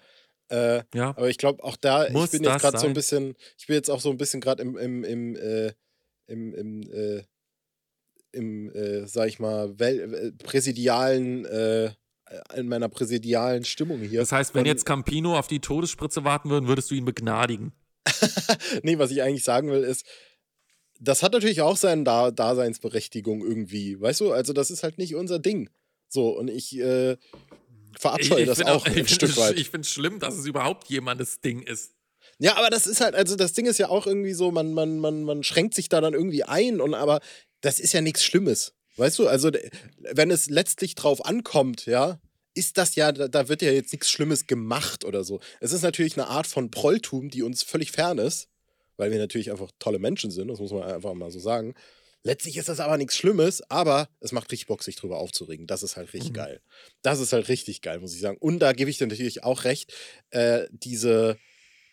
Äh, 0.51 0.83
Ja. 0.95 1.11
aber 1.11 1.29
ich 1.29 1.39
glaube 1.39 1.63
auch 1.63 1.77
da, 1.77 2.09
Muss 2.11 2.27
ich 2.33 2.41
bin 2.41 2.45
jetzt 2.45 2.61
gerade 2.63 2.79
so 2.79 2.87
ein 2.87 2.95
bisschen, 2.95 3.35
ich 3.59 3.67
bin 3.67 3.77
jetzt 3.77 3.91
auch 3.91 4.01
so 4.01 4.11
ein 4.11 4.17
bisschen 4.17 4.41
gerade 4.41 4.63
im, 4.63 4.77
im, 4.77 5.05
im, 5.05 5.37
äh, 5.37 5.73
im, 6.27 6.55
im, 6.55 6.83
äh, 6.91 7.23
im, 8.33 8.71
äh, 8.75 9.07
sag 9.07 9.29
ich 9.29 9.39
mal, 9.39 9.79
wel, 9.79 10.15
äh, 10.15 10.33
präsidialen, 10.45 11.45
äh, 11.47 11.91
in 12.57 12.69
meiner 12.69 12.89
präsidialen 12.91 13.65
Stimmung 13.65 14.01
hier. 14.01 14.21
Das 14.21 14.33
heißt, 14.33 14.55
wenn 14.55 14.61
Und- 14.61 14.67
jetzt 14.67 14.85
Campino 14.85 15.39
auf 15.39 15.47
die 15.49 15.61
Todesspritze 15.61 16.25
warten 16.25 16.51
würden, 16.51 16.69
würdest 16.69 16.91
du 16.91 16.95
ihn 16.95 17.07
begnadigen. 17.07 17.73
nee, 18.83 18.99
was 18.99 19.11
ich 19.11 19.23
eigentlich 19.23 19.45
sagen 19.45 19.71
will, 19.71 19.83
ist, 19.83 20.05
das 21.01 21.23
hat 21.23 21.33
natürlich 21.33 21.61
auch 21.63 21.77
seine 21.77 22.05
da 22.05 22.31
Daseinsberechtigung 22.31 23.41
irgendwie. 23.43 24.01
Weißt 24.01 24.21
du, 24.21 24.33
also 24.33 24.53
das 24.53 24.71
ist 24.71 24.83
halt 24.83 24.99
nicht 24.99 25.15
unser 25.15 25.39
Ding. 25.39 25.71
So, 26.09 26.37
und 26.37 26.49
ich 26.49 26.77
äh, 26.79 27.17
verabscheue 27.99 28.47
das 28.47 28.59
find 28.59 28.71
auch 28.71 28.87
ich 28.87 28.97
ein 28.97 29.09
Stück 29.09 29.37
weit. 29.37 29.59
Ich 29.59 29.71
finde 29.71 29.87
es 29.87 29.91
schlimm, 29.91 30.19
dass 30.19 30.37
es 30.37 30.47
überhaupt 30.47 30.89
jemandes 30.89 31.41
Ding 31.41 31.63
ist. 31.63 31.93
Ja, 32.39 32.57
aber 32.57 32.71
das 32.71 32.87
ist 32.87 33.01
halt, 33.01 33.15
also 33.15 33.37
das 33.37 33.53
Ding 33.53 33.67
ist 33.67 33.79
ja 33.79 33.89
auch 33.89 34.07
irgendwie 34.07 34.33
so, 34.33 34.51
man, 34.51 34.73
man, 34.73 34.99
man, 34.99 35.25
man 35.25 35.43
schränkt 35.43 35.75
sich 35.75 35.89
da 35.89 36.01
dann 36.01 36.15
irgendwie 36.15 36.45
ein 36.45 36.81
und 36.81 36.95
aber 36.95 37.21
das 37.61 37.81
ist 37.81 37.93
ja 37.93 38.01
nichts 38.01 38.23
Schlimmes. 38.25 38.75
Weißt 38.97 39.19
du, 39.19 39.29
also 39.29 39.51
wenn 40.13 40.31
es 40.31 40.49
letztlich 40.49 40.95
drauf 40.95 41.25
ankommt, 41.25 41.87
ja, 41.87 42.21
ist 42.55 42.79
das 42.79 42.97
ja, 42.97 43.13
da, 43.13 43.29
da 43.29 43.49
wird 43.49 43.63
ja 43.63 43.71
jetzt 43.71 43.93
nichts 43.93 44.11
Schlimmes 44.11 44.47
gemacht 44.47 45.05
oder 45.05 45.23
so. 45.23 45.41
Es 45.61 45.73
ist 45.73 45.83
natürlich 45.83 46.17
eine 46.17 46.29
Art 46.29 46.47
von 46.47 46.71
Prolltum, 46.71 47.31
die 47.31 47.43
uns 47.43 47.63
völlig 47.63 47.93
fern 47.93 48.19
ist, 48.19 48.49
weil 48.97 49.13
wir 49.13 49.19
natürlich 49.19 49.51
einfach 49.51 49.71
tolle 49.79 50.01
Menschen 50.01 50.31
sind, 50.31 50.49
das 50.49 50.59
muss 50.59 50.73
man 50.73 50.83
einfach 50.83 51.15
mal 51.15 51.31
so 51.31 51.39
sagen. 51.39 51.75
Letztlich 52.25 52.57
ist 52.57 52.69
das 52.69 52.81
aber 52.81 52.99
nichts 52.99 53.17
Schlimmes, 53.17 53.63
aber 53.71 54.09
es 54.21 54.33
macht 54.33 54.51
richtig 54.53 54.67
Bock, 54.67 54.83
sich 54.83 54.97
drüber 54.97 55.19
aufzuregen. 55.19 55.67
Das 55.67 55.83
ist 55.83 55.97
halt 55.97 56.13
richtig 56.13 56.31
Mhm. 56.31 56.35
geil. 56.35 56.61
Das 57.03 57.21
ist 57.21 57.33
halt 57.33 57.49
richtig 57.49 57.81
geil, 57.81 58.01
muss 58.01 58.15
ich 58.15 58.21
sagen. 58.21 58.37
Und 58.39 58.59
da 58.59 58.73
gebe 58.73 58.91
ich 58.91 58.99
dir 58.99 59.07
natürlich 59.07 59.45
auch 59.45 59.65
recht, 59.65 59.93
äh, 60.31 60.67
diese, 60.73 61.39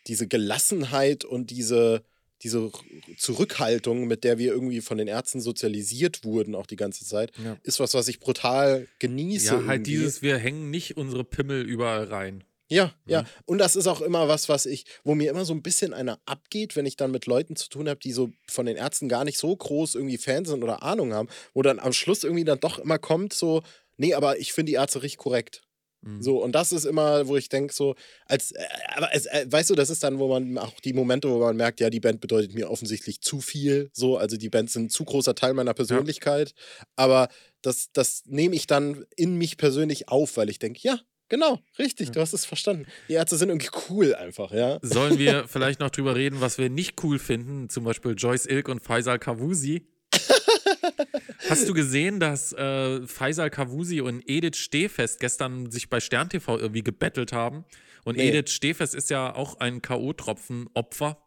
diese 0.07 0.27
Gelassenheit 0.27 1.25
und 1.25 1.51
diese, 1.51 2.03
diese 2.41 2.71
Zurückhaltung, 3.17 4.07
mit 4.07 4.23
der 4.23 4.37
wir 4.37 4.51
irgendwie 4.51 4.81
von 4.81 4.97
den 4.97 5.07
Ärzten 5.07 5.41
sozialisiert 5.41 6.23
wurden, 6.23 6.53
auch 6.55 6.67
die 6.67 6.75
ganze 6.75 7.05
Zeit, 7.05 7.31
Ja. 7.43 7.57
ist 7.63 7.79
was, 7.79 7.93
was 7.93 8.07
ich 8.07 8.19
brutal 8.19 8.87
genieße. 8.99 9.45
Ja, 9.47 9.51
halt 9.65 9.87
irgendwie. 9.87 9.91
dieses, 9.91 10.21
wir 10.21 10.37
hängen 10.37 10.69
nicht 10.69 10.97
unsere 10.97 11.23
Pimmel 11.23 11.63
überall 11.63 12.03
rein. 12.05 12.43
Ja, 12.67 12.93
ja. 13.05 13.21
Mhm. 13.21 13.27
Und 13.45 13.57
das 13.59 13.75
ist 13.75 13.87
auch 13.87 14.01
immer 14.01 14.27
was, 14.27 14.49
was 14.49 14.65
ich, 14.65 14.85
wo 15.03 15.13
mir 15.13 15.29
immer 15.29 15.45
so 15.45 15.53
ein 15.53 15.61
bisschen 15.61 15.93
einer 15.93 16.19
abgeht, 16.25 16.75
wenn 16.75 16.85
ich 16.85 16.97
dann 16.97 17.11
mit 17.11 17.27
Leuten 17.27 17.55
zu 17.55 17.69
tun 17.69 17.87
habe, 17.87 17.99
die 17.99 18.11
so 18.11 18.31
von 18.47 18.65
den 18.65 18.75
Ärzten 18.75 19.07
gar 19.07 19.23
nicht 19.23 19.37
so 19.37 19.55
groß 19.55 19.95
irgendwie 19.95 20.17
Fans 20.17 20.49
sind 20.49 20.63
oder 20.63 20.81
Ahnung 20.81 21.13
haben, 21.13 21.29
wo 21.53 21.61
dann 21.61 21.79
am 21.79 21.93
Schluss 21.93 22.23
irgendwie 22.23 22.43
dann 22.43 22.59
doch 22.59 22.79
immer 22.79 22.97
kommt, 22.97 23.33
so, 23.33 23.61
nee, 23.97 24.13
aber 24.13 24.39
ich 24.39 24.53
finde 24.53 24.71
die 24.71 24.75
Ärzte 24.75 25.03
richtig 25.03 25.19
korrekt. 25.19 25.61
Mhm. 26.01 26.21
So, 26.23 26.43
und 26.43 26.53
das 26.53 26.71
ist 26.71 26.85
immer, 26.85 27.27
wo 27.27 27.37
ich 27.37 27.49
denke, 27.49 27.73
so, 27.73 27.95
als, 28.25 28.51
äh, 28.51 28.63
aber 28.95 29.09
es, 29.13 29.27
äh, 29.27 29.45
weißt 29.47 29.69
du, 29.69 29.75
das 29.75 29.91
ist 29.91 30.03
dann, 30.03 30.17
wo 30.17 30.27
man 30.27 30.57
auch 30.57 30.79
die 30.79 30.93
Momente, 30.93 31.29
wo 31.29 31.37
man 31.39 31.55
merkt, 31.55 31.79
ja, 31.79 31.91
die 31.91 31.99
Band 31.99 32.19
bedeutet 32.19 32.53
mir 32.55 32.69
offensichtlich 32.71 33.21
zu 33.21 33.41
viel, 33.41 33.89
so, 33.93 34.17
also 34.17 34.37
die 34.37 34.49
Bands 34.49 34.73
sind 34.73 34.85
ein 34.85 34.89
zu 34.89 35.05
großer 35.05 35.35
Teil 35.35 35.53
meiner 35.53 35.73
Persönlichkeit, 35.75 36.53
aber 36.95 37.27
das, 37.61 37.89
das 37.93 38.23
nehme 38.25 38.55
ich 38.55 38.67
dann 38.67 39.05
in 39.15 39.35
mich 39.37 39.57
persönlich 39.57 40.09
auf, 40.09 40.37
weil 40.37 40.49
ich 40.49 40.59
denke, 40.59 40.79
ja, 40.83 40.99
genau, 41.29 41.59
richtig, 41.79 42.07
Ja. 42.07 42.13
du 42.13 42.21
hast 42.21 42.33
es 42.33 42.45
verstanden. 42.45 42.85
Die 43.09 43.13
Ärzte 43.13 43.37
sind 43.37 43.49
irgendwie 43.49 43.69
cool 43.89 44.15
einfach, 44.15 44.51
ja. 44.51 44.79
Sollen 44.81 45.17
wir 45.19 45.47
vielleicht 45.47 45.79
noch 45.79 45.89
drüber 45.89 46.15
reden, 46.15 46.41
was 46.41 46.57
wir 46.57 46.69
nicht 46.69 47.03
cool 47.03 47.19
finden? 47.19 47.69
Zum 47.69 47.83
Beispiel 47.83 48.13
Joyce 48.17 48.45
Ilk 48.47 48.69
und 48.69 48.81
Faisal 48.81 49.19
Kavusi. 49.19 49.87
Hast 51.49 51.67
du 51.69 51.73
gesehen, 51.73 52.19
dass 52.19 52.53
äh, 52.53 53.05
Faisal 53.07 53.49
Kavusi 53.49 54.01
und 54.01 54.23
Edith 54.27 54.57
Stehfest 54.57 55.19
gestern 55.19 55.71
sich 55.71 55.89
bei 55.89 55.99
Stern 55.99 56.29
TV 56.29 56.57
irgendwie 56.59 56.83
gebettelt 56.83 57.33
haben? 57.33 57.65
Und 58.03 58.17
Nee. 58.17 58.29
Edith 58.29 58.51
Stehfest 58.53 58.95
ist 58.95 59.09
ja 59.09 59.33
auch 59.35 59.59
ein 59.59 59.81
K.O.-Tropfen-Opfer. 59.81 61.17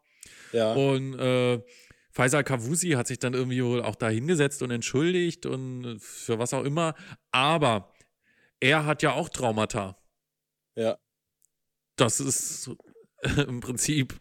Ja, 0.53 0.73
Und 0.73 1.17
äh, 1.19 1.59
Faisal 2.11 2.43
Kavusi 2.43 2.91
hat 2.91 3.07
sich 3.07 3.19
dann 3.19 3.33
irgendwie 3.33 3.63
wohl 3.63 3.81
auch 3.83 3.95
da 3.95 4.09
hingesetzt 4.09 4.61
und 4.63 4.71
entschuldigt 4.71 5.45
und 5.45 5.99
für 6.01 6.39
was 6.39 6.53
auch 6.53 6.63
immer. 6.63 6.95
Aber 7.31 7.91
er 8.59 8.85
hat 8.85 9.01
ja 9.03 9.13
auch 9.13 9.29
Traumata. 9.29 9.97
ja. 10.75 10.97
Das 11.95 12.21
ist 12.21 12.69
im 13.47 13.59
Prinzip 13.59 14.17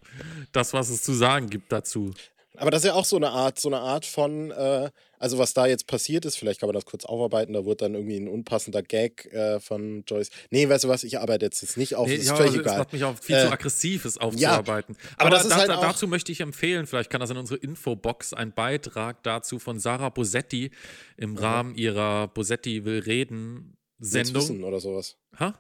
das, 0.51 0.73
was 0.73 0.89
es 0.89 1.03
zu 1.05 1.13
sagen 1.13 1.49
gibt 1.49 1.71
dazu. 1.71 2.13
Aber 2.57 2.73
das 2.73 2.83
ist 2.83 2.89
ja 2.89 2.95
auch 2.95 3.05
so 3.05 3.15
eine 3.15 3.31
Art, 3.31 3.61
so 3.61 3.69
eine 3.69 3.79
Art 3.79 4.05
von, 4.05 4.51
äh, 4.51 4.91
also 5.21 5.39
was 5.39 5.55
da 5.55 5.67
jetzt 5.67 5.87
passiert 5.87 6.25
ist, 6.25 6.35
vielleicht 6.37 6.59
kann 6.59 6.67
man 6.67 6.75
das 6.75 6.87
kurz 6.87 7.05
aufarbeiten, 7.05 7.53
da 7.53 7.65
wurde 7.65 7.85
dann 7.85 7.95
irgendwie 7.95 8.17
ein 8.17 8.27
unpassender 8.27 8.83
Gag 8.83 9.27
äh, 9.33 9.61
von 9.61 10.03
Joyce. 10.09 10.31
Nee, 10.51 10.69
weißt 10.69 10.83
du 10.83 10.89
was, 10.89 11.05
ich 11.05 11.21
arbeite 11.21 11.45
jetzt, 11.45 11.63
jetzt 11.63 11.77
nicht 11.77 11.95
auf, 11.95 12.09
Nee, 12.09 12.17
das 12.17 12.25
ist 12.25 12.31
ja, 12.31 12.37
völlig 12.37 12.57
egal. 12.57 12.79
macht 12.79 12.93
mich 12.93 13.05
auch 13.05 13.17
viel 13.17 13.37
Äh, 13.37 13.47
zu 13.47 13.53
aggressiv, 13.53 14.05
es 14.05 14.19
aufzuarbeiten. 14.19 14.97
aber 15.19 15.31
das 15.31 15.45
ist 15.45 15.53
da, 15.53 15.57
halt 15.59 15.69
da, 15.69 15.81
dazu 15.81 16.09
möchte 16.09 16.33
ich 16.33 16.41
empfehlen, 16.41 16.89
vielleicht 16.89 17.11
kann 17.11 17.21
das 17.21 17.31
in 17.31 17.37
unsere 17.37 17.61
Infobox 17.61 18.33
ein 18.33 18.53
Beitrag 18.53 19.23
dazu 19.23 19.61
von 19.61 19.79
Sarah 19.79 20.09
Bosetti 20.09 20.73
im 21.17 21.37
Rahmen 21.37 21.77
ihrer 21.77 22.27
Bosetti 22.27 22.85
will 22.85 22.99
reden 22.99 23.77
Sendung. 23.99 24.43
wissen 24.43 24.65
oder 24.65 24.81
sowas. 24.81 25.17
Ha? 25.39 25.59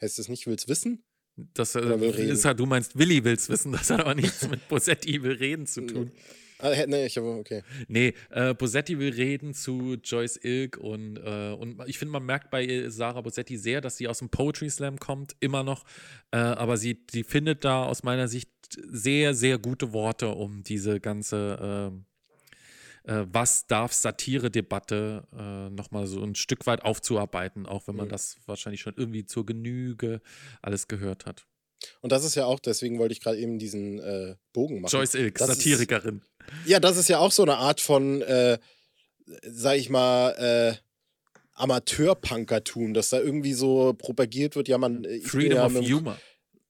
Heißt 0.00 0.18
es 0.18 0.28
nicht, 0.28 0.46
will's 0.46 0.68
wissen? 0.68 1.04
Das 1.36 1.74
äh, 1.74 1.80
Oder 1.80 2.00
will 2.00 2.10
reden. 2.10 2.30
ist 2.30 2.44
halt, 2.44 2.58
du 2.58 2.66
meinst, 2.66 2.98
Willi 2.98 3.22
will's 3.22 3.48
wissen, 3.50 3.72
das 3.72 3.90
hat 3.90 4.00
aber 4.00 4.14
nichts 4.14 4.48
mit 4.48 4.68
Bosetti 4.68 5.22
will 5.22 5.32
reden 5.32 5.66
zu 5.66 5.82
tun. 5.86 6.10
Ah, 6.58 6.72
nee, 6.86 7.04
ich 7.04 7.18
habe, 7.18 7.28
okay. 7.32 7.62
Nee, 7.88 8.14
äh, 8.30 8.54
Bosetti 8.54 8.98
will 8.98 9.12
reden 9.12 9.52
zu 9.52 9.96
Joyce 10.02 10.38
Ilk 10.42 10.78
und, 10.78 11.18
äh, 11.18 11.52
und 11.52 11.82
ich 11.86 11.98
finde, 11.98 12.12
man 12.12 12.24
merkt 12.24 12.50
bei 12.50 12.88
Sarah 12.88 13.20
Bosetti 13.20 13.58
sehr, 13.58 13.82
dass 13.82 13.98
sie 13.98 14.08
aus 14.08 14.20
dem 14.20 14.30
Poetry 14.30 14.70
Slam 14.70 14.98
kommt, 14.98 15.36
immer 15.40 15.62
noch. 15.62 15.84
Äh, 16.30 16.38
aber 16.38 16.78
sie, 16.78 17.04
sie 17.10 17.24
findet 17.24 17.64
da 17.66 17.84
aus 17.84 18.02
meiner 18.02 18.28
Sicht 18.28 18.48
sehr, 18.70 19.34
sehr 19.34 19.58
gute 19.58 19.92
Worte, 19.92 20.28
um 20.28 20.62
diese 20.62 20.98
ganze 21.00 21.58
ähm, 21.60 21.98
äh, 21.98 22.15
Was 23.08 23.66
darf 23.66 23.92
Satire-Debatte 23.92 25.24
äh, 25.36 25.70
nochmal 25.70 26.06
so 26.06 26.22
ein 26.22 26.34
Stück 26.34 26.66
weit 26.66 26.82
aufzuarbeiten, 26.84 27.66
auch 27.66 27.86
wenn 27.86 27.96
man 27.96 28.06
Mhm. 28.06 28.10
das 28.10 28.36
wahrscheinlich 28.46 28.80
schon 28.80 28.94
irgendwie 28.96 29.24
zur 29.26 29.46
Genüge 29.46 30.20
alles 30.62 30.88
gehört 30.88 31.24
hat. 31.26 31.46
Und 32.00 32.10
das 32.10 32.24
ist 32.24 32.34
ja 32.34 32.46
auch, 32.46 32.58
deswegen 32.58 32.98
wollte 32.98 33.12
ich 33.12 33.20
gerade 33.20 33.38
eben 33.38 33.58
diesen 33.58 33.98
äh, 34.00 34.34
Bogen 34.52 34.80
machen. 34.80 34.90
Joyce 34.92 35.14
Ilk, 35.14 35.38
Das 35.38 35.50
ist- 35.50 35.56
Satirikerin. 35.58 36.22
Ja, 36.64 36.80
das 36.80 36.96
ist 36.96 37.08
ja 37.08 37.18
auch 37.18 37.32
so 37.32 37.42
eine 37.42 37.56
Art 37.58 37.80
von, 37.80 38.22
äh, 38.22 38.58
sag 39.42 39.76
ich 39.76 39.90
mal, 39.90 40.30
äh, 40.32 40.76
Amateurpunkertum, 41.54 42.94
dass 42.94 43.10
da 43.10 43.20
irgendwie 43.20 43.54
so 43.54 43.94
propagiert 43.94 44.56
wird, 44.56 44.68
ja, 44.68 44.78
man. 44.78 45.02
bin 45.02 45.22
Freedom 45.22 45.58
of 45.76 45.82
Humor. 45.88 46.18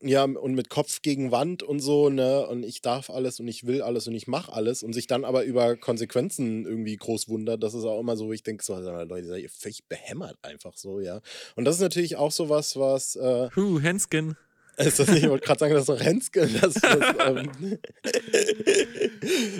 Ja, 0.02 0.24
und 0.24 0.54
mit 0.54 0.68
Kopf 0.68 1.00
gegen 1.02 1.30
Wand 1.30 1.62
und 1.62 1.80
so, 1.80 2.10
ne? 2.10 2.46
Und 2.46 2.64
ich 2.64 2.82
darf 2.82 3.10
alles 3.10 3.40
und 3.40 3.48
ich 3.48 3.66
will 3.66 3.82
alles 3.82 4.06
und 4.06 4.14
ich 4.14 4.26
mache 4.26 4.52
alles 4.52 4.82
und 4.82 4.92
sich 4.92 5.06
dann 5.06 5.24
aber 5.24 5.44
über 5.44 5.76
Konsequenzen 5.76 6.66
irgendwie 6.66 6.96
groß 6.96 7.28
wundert. 7.28 7.62
Das 7.62 7.74
ist 7.74 7.84
auch 7.84 8.00
immer 8.00 8.16
so, 8.16 8.32
ich 8.32 8.42
denke, 8.42 8.64
so, 8.64 8.74
mal, 8.74 9.08
Leute, 9.08 9.28
seid 9.28 9.42
ihr 9.42 9.50
völlig 9.50 9.86
behämmert 9.88 10.36
einfach 10.42 10.76
so, 10.76 11.00
ja. 11.00 11.20
Und 11.54 11.64
das 11.64 11.76
ist 11.76 11.82
natürlich 11.82 12.16
auch 12.16 12.32
so 12.32 12.48
was, 12.48 12.76
was, 12.76 13.16
äh, 13.16 13.48
Huh, 13.56 13.80
Henskin. 13.80 14.36
ist 14.76 14.98
das 14.98 15.08
nicht, 15.08 15.22
ich 15.22 15.30
wollte 15.30 15.46
gerade 15.46 15.58
sagen, 15.58 15.72
das 15.74 15.82
ist 15.82 15.88
doch 15.88 16.00
Henske. 16.00 16.46
Das, 16.60 16.74
das, 16.74 17.14
ähm, 17.26 17.50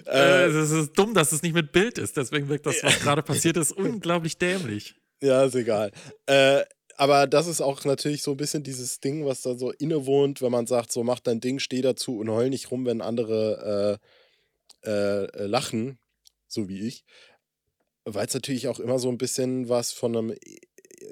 Äh, 0.07 0.45
äh, 0.45 0.47
es 0.47 0.71
ist 0.71 0.93
dumm, 0.99 1.15
dass 1.15 1.33
es 1.33 1.43
nicht 1.43 1.55
mit 1.55 1.73
Bild 1.73 1.99
ist. 1.99 2.17
Deswegen 2.17 2.49
wirkt 2.49 2.67
das, 2.67 2.83
was 2.83 3.01
gerade 3.01 3.23
passiert 3.23 3.57
ist, 3.57 3.73
unglaublich 3.73 4.39
dämlich. 4.39 4.95
ja, 5.21 5.45
ist 5.45 5.55
egal. 5.55 5.91
Äh, 6.27 6.63
aber 6.97 7.27
das 7.27 7.47
ist 7.47 7.61
auch 7.61 7.85
natürlich 7.85 8.23
so 8.23 8.33
ein 8.33 8.37
bisschen 8.37 8.63
dieses 8.63 9.01
Ding, 9.01 9.25
was 9.27 9.43
da 9.43 9.57
so 9.57 9.73
innewohnt, 9.73 10.43
wenn 10.43 10.53
man 10.53 10.67
sagt, 10.67 10.93
so 10.93 11.03
mach 11.05 11.21
dein 11.21 11.41
Ding, 11.41 11.59
steh 11.59 11.83
dazu 11.83 12.19
und 12.19 12.31
heul 12.31 12.51
nicht 12.51 12.71
rum, 12.71 12.87
wenn 12.87 13.01
andere 13.01 14.01
äh, 14.85 14.91
äh, 14.91 15.25
äh, 15.27 15.47
lachen, 15.47 15.99
so 16.49 16.69
wie 16.69 16.87
ich. 16.87 17.05
Weil 18.05 18.27
es 18.27 18.35
natürlich 18.35 18.69
auch 18.69 18.79
immer 18.79 18.99
so 18.99 19.09
ein 19.09 19.19
bisschen 19.19 19.69
was 19.69 19.93
von 19.93 20.17
einem 20.17 20.31
e- 20.33 20.59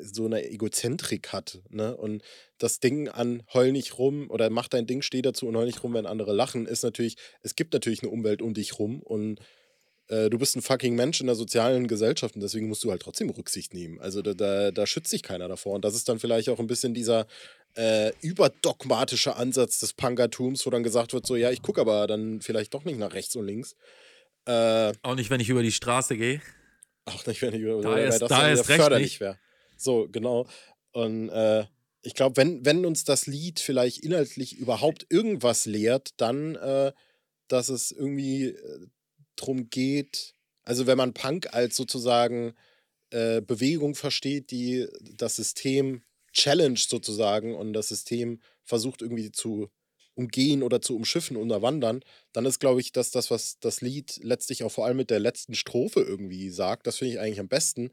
so 0.03 0.25
einer 0.27 0.43
Egozentrik 0.45 1.33
hat, 1.33 1.61
ne? 1.69 1.97
Und 1.97 2.23
das 2.59 2.81
Ding 2.81 3.09
an 3.09 3.43
heul 3.53 3.73
nicht 3.73 3.99
rum 3.99 4.31
oder 4.31 4.49
mach 4.51 4.69
dein 4.69 4.87
Ding, 4.87 5.03
steh 5.03 5.23
dazu 5.23 5.47
und 5.47 5.57
heul 5.57 5.67
nicht 5.67 5.83
rum, 5.83 5.95
wenn 5.95 6.07
andere 6.07 6.33
lachen, 6.33 6.67
ist 6.67 6.83
natürlich, 6.83 7.17
es 7.43 7.55
gibt 7.57 7.75
natürlich 7.75 8.03
eine 8.03 8.11
Umwelt 8.11 8.43
um 8.43 8.55
dich 8.55 8.79
rum 8.79 9.03
und 9.03 9.41
äh, 10.09 10.29
du 10.31 10.39
bist 10.39 10.57
ein 10.57 10.63
fucking 10.63 10.95
Mensch 10.95 11.21
in 11.21 11.27
der 11.27 11.37
sozialen 11.37 11.87
Gesellschaft 11.89 12.35
und 12.35 12.41
deswegen 12.43 12.69
musst 12.69 12.85
du 12.85 12.91
halt 12.91 13.03
trotzdem 13.03 13.31
Rücksicht 13.31 13.73
nehmen. 13.75 14.01
Also 14.01 14.23
da, 14.23 14.35
da, 14.35 14.71
da 14.71 14.87
schützt 14.87 15.11
sich 15.11 15.23
keiner 15.23 15.49
davor. 15.49 15.75
Und 15.75 15.85
das 15.85 15.95
ist 15.95 16.09
dann 16.09 16.19
vielleicht 16.19 16.49
auch 16.49 16.59
ein 16.59 16.67
bisschen 16.67 16.95
dieser 16.95 17.27
äh, 17.77 18.13
überdogmatische 18.21 19.37
Ansatz 19.37 19.79
des 19.81 19.93
Punkertums, 19.95 20.65
wo 20.67 20.71
dann 20.71 20.83
gesagt 20.83 21.13
wird, 21.13 21.27
so, 21.27 21.37
ja, 21.37 21.51
ich 21.51 21.63
gucke 21.63 21.81
aber 21.81 22.07
dann 22.07 22.41
vielleicht 22.41 22.75
doch 22.75 22.85
nicht 22.85 22.99
nach 22.99 23.15
rechts 23.15 23.35
und 23.37 23.47
links. 23.47 23.75
Äh, 24.47 24.93
Auch 25.03 25.15
nicht, 25.15 25.31
wenn 25.31 25.41
ich 25.41 25.49
über 25.49 25.63
die 25.63 25.73
Straße 25.73 26.17
gehe. 26.17 26.41
auch 27.07 27.27
nicht, 27.27 27.41
wenn 27.43 27.55
ich 27.55 27.61
über 27.63 27.81
Da 27.83 27.91
weil 27.93 28.05
erst- 28.05 28.23
das 28.23 28.29
da 28.29 28.37
dann 28.41 28.47
wieder 28.51 28.59
erst 28.59 28.69
recht 28.69 28.81
förderlich 28.81 29.05
nicht. 29.13 29.21
wäre. 29.21 29.39
So, 29.77 30.07
genau. 30.11 30.47
Und 30.93 31.31
äh, 31.31 31.65
ich 32.03 32.15
glaube, 32.15 32.37
wenn, 32.37 32.65
wenn 32.65 32.85
uns 32.87 33.05
das 33.05 33.27
Lied 33.27 33.59
vielleicht 33.59 34.05
inhaltlich 34.05 34.57
überhaupt 34.57 35.07
irgendwas 35.09 35.65
lehrt, 35.67 36.11
dann, 36.19 36.55
äh, 36.57 36.93
dass 37.49 37.71
es 37.71 37.91
irgendwie 37.91 38.49
äh, 38.49 38.87
drum 39.37 39.71
geht, 39.71 40.35
also 40.65 40.87
wenn 40.87 40.99
man 40.99 41.15
Punk 41.15 41.53
als 41.53 41.77
sozusagen 41.77 42.55
äh, 43.11 43.41
Bewegung 43.41 43.95
versteht, 43.95 44.51
die 44.51 44.87
das 45.17 45.37
System 45.37 46.03
challenge 46.33 46.81
sozusagen 46.89 47.55
und 47.55 47.73
das 47.73 47.89
System 47.89 48.41
versucht 48.65 49.03
irgendwie 49.03 49.31
zu 49.31 49.69
umgehen 50.15 50.63
oder 50.63 50.81
zu 50.81 50.97
umschiffen, 50.97 51.37
unterwandern, 51.37 52.05
dann 52.33 52.47
ist, 52.47 52.61
glaube 52.61 52.81
ich, 52.81 52.93
dass 52.93 53.11
das, 53.11 53.31
was 53.31 53.59
das 53.61 53.81
Lied 53.81 54.19
letztlich 54.23 54.63
auch 54.63 54.71
vor 54.71 54.87
allem 54.87 54.97
mit 54.97 55.11
der 55.11 55.21
letzten 55.21 55.55
Strophe 55.55 56.01
irgendwie 56.01 56.51
sagt, 56.51 56.87
das 56.87 56.99
finde 56.99 57.15
ich 57.15 57.21
eigentlich 57.21 57.41
am 57.41 57.49
besten, 57.49 57.91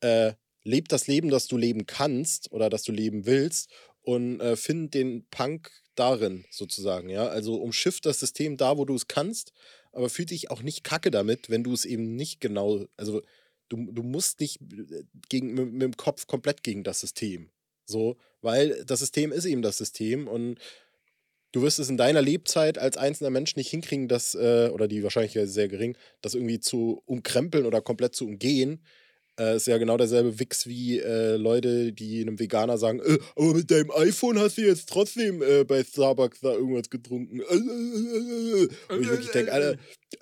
äh, 0.00 0.34
leb 0.64 0.88
das 0.88 1.06
Leben, 1.06 1.28
das 1.30 1.46
du 1.48 1.56
leben 1.56 1.86
kannst 1.86 2.52
oder 2.52 2.70
das 2.70 2.82
du 2.82 2.92
leben 2.92 3.26
willst 3.26 3.70
und 4.02 4.40
äh, 4.40 4.56
find 4.56 4.94
den 4.94 5.26
Punk 5.30 5.70
darin 5.96 6.44
sozusagen, 6.50 7.08
ja. 7.08 7.26
Also 7.28 7.56
umschiff 7.56 8.00
das 8.00 8.20
System 8.20 8.56
da, 8.56 8.76
wo 8.78 8.84
du 8.84 8.94
es 8.94 9.08
kannst, 9.08 9.52
aber 9.96 10.08
fühl 10.10 10.26
dich 10.26 10.50
auch 10.50 10.62
nicht 10.62 10.84
kacke 10.84 11.10
damit, 11.10 11.50
wenn 11.50 11.64
du 11.64 11.72
es 11.72 11.84
eben 11.84 12.16
nicht 12.16 12.40
genau, 12.40 12.86
also 12.96 13.22
du, 13.68 13.90
du 13.90 14.02
musst 14.02 14.40
nicht 14.40 14.60
äh, 14.60 15.04
gegen, 15.28 15.54
mit, 15.54 15.72
mit 15.72 15.82
dem 15.82 15.96
Kopf 15.96 16.26
komplett 16.26 16.62
gegen 16.62 16.84
das 16.84 17.00
System. 17.00 17.50
So, 17.86 18.16
weil 18.42 18.84
das 18.84 19.00
System 19.00 19.32
ist 19.32 19.44
eben 19.44 19.62
das 19.62 19.78
System 19.78 20.28
und 20.28 20.58
du 21.52 21.62
wirst 21.62 21.78
es 21.78 21.88
in 21.88 21.96
deiner 21.96 22.20
Lebzeit 22.20 22.78
als 22.78 22.96
einzelner 22.96 23.30
Mensch 23.30 23.56
nicht 23.56 23.70
hinkriegen, 23.70 24.08
das, 24.08 24.34
äh, 24.34 24.70
oder 24.72 24.88
die 24.88 25.02
Wahrscheinlichkeit 25.02 25.44
ist 25.44 25.54
sehr 25.54 25.68
gering, 25.68 25.96
das 26.20 26.34
irgendwie 26.34 26.60
zu 26.60 27.02
umkrempeln 27.06 27.64
oder 27.64 27.80
komplett 27.80 28.14
zu 28.14 28.26
umgehen. 28.26 28.82
Äh, 29.38 29.56
ist 29.56 29.66
ja 29.66 29.76
genau 29.76 29.96
derselbe 29.96 30.38
Wix 30.38 30.66
wie 30.66 30.98
äh, 30.98 31.36
Leute, 31.36 31.92
die 31.92 32.22
einem 32.22 32.38
Veganer 32.38 32.78
sagen, 32.78 33.00
äh, 33.00 33.18
aber 33.36 33.54
mit 33.54 33.70
deinem 33.70 33.90
iPhone 33.90 34.38
hast 34.38 34.56
du 34.56 34.62
jetzt 34.62 34.88
trotzdem 34.88 35.42
äh, 35.42 35.64
bei 35.64 35.84
Starbucks 35.84 36.40
da 36.40 36.52
irgendwas 36.52 36.88
getrunken. 36.88 37.40
Wo 38.88 38.94
ich 38.94 39.08
wirklich 39.08 39.30
denke, 39.30 39.52
Alter, 39.52 39.76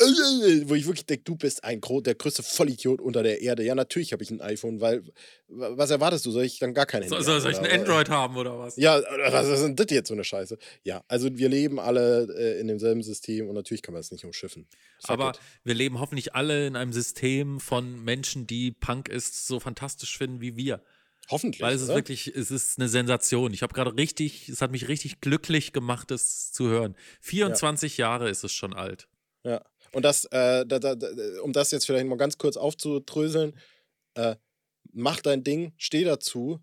wo 0.67 0.75
ich 0.75 0.87
wirklich 0.87 1.05
denke, 1.05 1.25
du 1.25 1.37
bist 1.37 1.63
ein 1.63 1.81
der 1.81 2.15
größte 2.15 2.43
Vollidiot 2.43 3.01
unter 3.01 3.23
der 3.23 3.43
Erde. 3.43 3.63
Ja, 3.63 3.75
natürlich 3.75 4.13
habe 4.13 4.23
ich 4.23 4.31
ein 4.31 4.41
iPhone, 4.41 4.81
weil 4.81 5.03
was 5.47 5.91
erwartest 5.91 6.25
du? 6.25 6.31
Soll 6.31 6.45
ich 6.45 6.59
dann 6.59 6.73
gar 6.73 6.87
kein 6.87 7.03
Handy 7.03 7.15
so, 7.23 7.39
Soll 7.39 7.53
ich 7.53 7.59
ein 7.59 7.81
Android 7.81 8.09
haben 8.09 8.37
oder 8.37 8.59
was? 8.59 8.77
Ja, 8.77 9.01
was 9.31 9.47
ist 9.47 9.63
denn 9.63 9.77
das 9.77 9.87
jetzt 9.91 10.09
so 10.09 10.15
eine 10.15 10.25
Scheiße? 10.25 10.57
Ja, 10.85 11.05
also 11.07 11.29
wir 11.37 11.51
leben 11.51 11.79
alle 11.79 12.25
in 12.59 12.69
demselben 12.69 13.03
System 13.03 13.47
und 13.49 13.55
natürlich 13.55 13.83
kann 13.83 13.93
man 13.93 14.01
es 14.01 14.11
nicht 14.11 14.25
umschiffen. 14.25 14.67
Aber 15.03 15.33
gut. 15.33 15.41
wir 15.65 15.75
leben 15.75 16.01
hoffentlich 16.01 16.35
alle 16.35 16.67
in 16.67 16.77
einem 16.77 16.95
System 16.95 17.61
von 17.61 18.03
Menschen, 18.03 18.47
die 18.47 18.73
Punk 18.73 18.95
Punk 18.95 19.09
ist, 19.09 19.47
so 19.47 19.59
fantastisch 19.59 20.17
finden 20.17 20.41
wie 20.41 20.57
wir. 20.57 20.81
Hoffentlich. 21.31 21.63
Weil 21.63 21.75
es 21.75 21.83
ist 21.83 21.89
oder? 21.89 21.97
wirklich, 21.97 22.29
es 22.29 22.51
ist 22.51 22.79
eine 22.79 22.89
Sensation. 22.89 23.53
Ich 23.53 23.63
habe 23.63 23.75
gerade 23.75 23.97
richtig, 23.97 24.49
es 24.49 24.61
hat 24.61 24.71
mich 24.71 24.89
richtig 24.89 25.21
glücklich 25.21 25.73
gemacht, 25.73 26.11
das 26.11 26.53
zu 26.53 26.69
hören. 26.69 26.95
24 27.23 27.97
ja. 27.97 28.07
Jahre 28.07 28.29
ist 28.29 28.45
es 28.45 28.53
schon 28.53 28.75
alt. 28.75 29.09
Ja. 29.43 29.65
Und 29.95 30.05
das, 30.05 30.25
äh, 30.27 30.67
da, 30.67 30.79
da, 30.79 30.97
um 31.43 31.53
das 31.53 31.71
jetzt 31.71 31.87
vielleicht 31.87 32.07
mal 32.07 32.17
ganz 32.17 32.39
kurz 32.39 32.57
aufzudröseln, 32.57 33.57
äh, 34.15 34.37
mach 34.93 35.21
dein 35.21 35.45
Ding, 35.45 35.73
steh 35.77 36.05
dazu, 36.05 36.61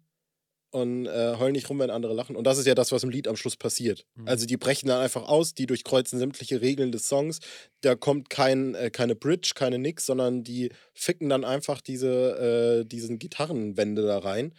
und 0.72 1.06
äh, 1.06 1.36
heul 1.38 1.52
nicht 1.52 1.70
rum, 1.70 1.80
wenn 1.80 1.90
andere 1.90 2.14
lachen. 2.14 2.36
Und 2.36 2.46
das 2.46 2.58
ist 2.58 2.66
ja 2.66 2.76
das, 2.76 2.92
was 2.92 3.04
im 3.04 3.10
Lied 3.10 3.28
am 3.28 3.36
Schluss 3.36 3.58
passiert. 3.58 4.06
Mhm. 4.16 4.28
Also 4.28 4.46
die 4.46 4.58
brechen 4.58 4.88
dann 4.88 5.02
einfach 5.02 5.28
aus, 5.28 5.54
die 5.54 5.66
durchkreuzen 5.66 6.18
sämtliche 6.18 6.62
Regeln 6.62 6.92
des 6.92 7.08
Songs. 7.08 7.40
Da 7.82 7.96
kommt 7.96 8.30
kein, 8.30 8.74
äh, 8.76 8.90
keine 8.90 9.16
Bridge, 9.16 9.52
keine 9.54 9.78
Nix, 9.78 10.06
sondern 10.06 10.44
die 10.44 10.72
ficken 10.94 11.30
dann 11.30 11.44
einfach 11.44 11.82
diese, 11.82 12.82
äh, 12.82 12.86
diesen 12.86 13.20
Gitarrenwände 13.20 14.04
da 14.04 14.20
rein. 14.20 14.54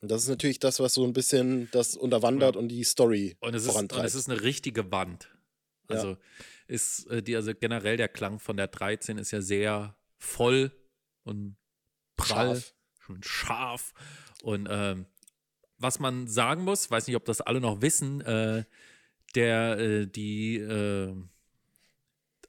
Und 0.00 0.10
das 0.10 0.22
ist 0.22 0.28
natürlich 0.28 0.60
das, 0.60 0.78
was 0.78 0.94
so 0.94 1.04
ein 1.04 1.12
bisschen 1.12 1.68
das 1.72 1.96
unterwandert 1.96 2.54
ja. 2.54 2.60
und 2.60 2.68
die 2.68 2.84
Story 2.84 3.36
und 3.40 3.54
es 3.54 3.66
vorantreibt. 3.66 4.06
Ist, 4.06 4.14
und 4.14 4.20
es 4.20 4.26
ist 4.26 4.30
eine 4.30 4.42
richtige 4.42 4.92
Wand. 4.92 5.30
Also 5.88 6.10
ja. 6.10 6.18
Ist 6.66 7.06
äh, 7.08 7.22
die, 7.22 7.36
also 7.36 7.52
generell 7.54 7.96
der 7.96 8.08
Klang 8.08 8.38
von 8.38 8.56
der 8.56 8.68
13 8.68 9.18
ist 9.18 9.30
ja 9.30 9.40
sehr 9.40 9.96
voll 10.18 10.72
und 11.24 11.56
prall 12.16 12.56
scharf. 12.56 12.74
und 13.08 13.24
scharf. 13.24 13.94
Und 14.42 14.68
ähm, 14.70 15.06
was 15.78 15.98
man 15.98 16.26
sagen 16.26 16.64
muss, 16.64 16.90
weiß 16.90 17.06
nicht, 17.06 17.16
ob 17.16 17.24
das 17.24 17.40
alle 17.40 17.60
noch 17.60 17.82
wissen, 17.82 18.20
äh, 18.22 18.64
der, 19.34 19.78
äh, 19.78 20.06
die, 20.06 20.56
äh, 20.56 21.14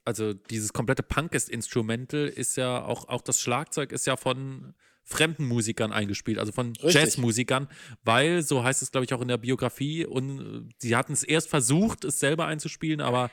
also 0.04 0.32
dieses 0.32 0.72
komplette 0.72 1.02
Punkist-Instrumental 1.02 2.28
ist 2.28 2.56
ja 2.56 2.82
auch, 2.82 3.08
auch 3.08 3.20
das 3.20 3.40
Schlagzeug 3.40 3.92
ist 3.92 4.06
ja 4.06 4.16
von 4.16 4.74
fremden 5.04 5.46
Musikern 5.46 5.92
eingespielt, 5.92 6.38
also 6.38 6.52
von 6.52 6.68
Richtig. 6.68 6.94
Jazzmusikern, 6.94 7.68
weil, 8.04 8.42
so 8.42 8.62
heißt 8.62 8.82
es, 8.82 8.90
glaube 8.90 9.06
ich, 9.06 9.14
auch 9.14 9.22
in 9.22 9.28
der 9.28 9.38
Biografie, 9.38 10.04
und 10.04 10.70
sie 10.78 10.96
hatten 10.96 11.14
es 11.14 11.24
erst 11.24 11.48
versucht, 11.48 12.04
es 12.04 12.20
selber 12.20 12.46
einzuspielen, 12.46 13.00
aber 13.00 13.30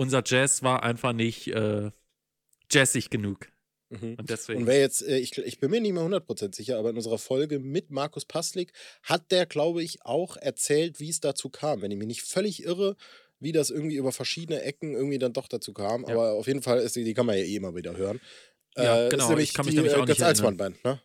unser 0.00 0.22
Jazz 0.24 0.62
war 0.62 0.82
einfach 0.82 1.12
nicht 1.12 1.48
äh, 1.48 1.90
jazzig 2.70 3.10
genug. 3.10 3.48
Mhm. 3.90 4.14
Und 4.18 4.30
deswegen. 4.30 4.60
Und 4.60 4.66
wer 4.66 4.80
jetzt, 4.80 5.02
äh, 5.02 5.18
ich, 5.18 5.36
ich 5.36 5.60
bin 5.60 5.70
mir 5.70 5.80
nicht 5.80 5.92
mehr 5.92 6.02
100% 6.02 6.54
sicher, 6.54 6.78
aber 6.78 6.90
in 6.90 6.96
unserer 6.96 7.18
Folge 7.18 7.58
mit 7.58 7.90
Markus 7.90 8.24
Paslik 8.24 8.72
hat 9.02 9.30
der, 9.30 9.44
glaube 9.44 9.82
ich, 9.82 10.02
auch 10.06 10.38
erzählt, 10.38 11.00
wie 11.00 11.10
es 11.10 11.20
dazu 11.20 11.50
kam. 11.50 11.82
Wenn 11.82 11.90
ich 11.90 11.98
mich 11.98 12.06
nicht 12.06 12.22
völlig 12.22 12.64
irre, 12.64 12.96
wie 13.40 13.52
das 13.52 13.68
irgendwie 13.68 13.96
über 13.96 14.10
verschiedene 14.10 14.62
Ecken 14.62 14.94
irgendwie 14.94 15.18
dann 15.18 15.34
doch 15.34 15.48
dazu 15.48 15.74
kam. 15.74 16.04
Ja. 16.04 16.14
Aber 16.14 16.32
auf 16.32 16.46
jeden 16.46 16.62
Fall 16.62 16.78
ist 16.78 16.96
die, 16.96 17.04
die 17.04 17.12
kann 17.12 17.26
man 17.26 17.36
ja 17.36 17.44
eh 17.44 17.56
immer 17.56 17.74
wieder 17.74 17.94
hören. 17.94 18.20
Ja, 18.76 19.06
äh, 19.06 19.08
genau. 19.10 19.24
Ist 19.24 19.28
nämlich 19.28 19.48
ich 19.50 19.54
kann 19.54 19.66
mich 19.66 19.74
die, 19.74 19.80
nämlich 19.82 19.96
auch 19.96 20.06
Götz 20.06 20.22
Alsmann 20.22 20.56
Band, 20.56 20.82
ne? 20.82 21.02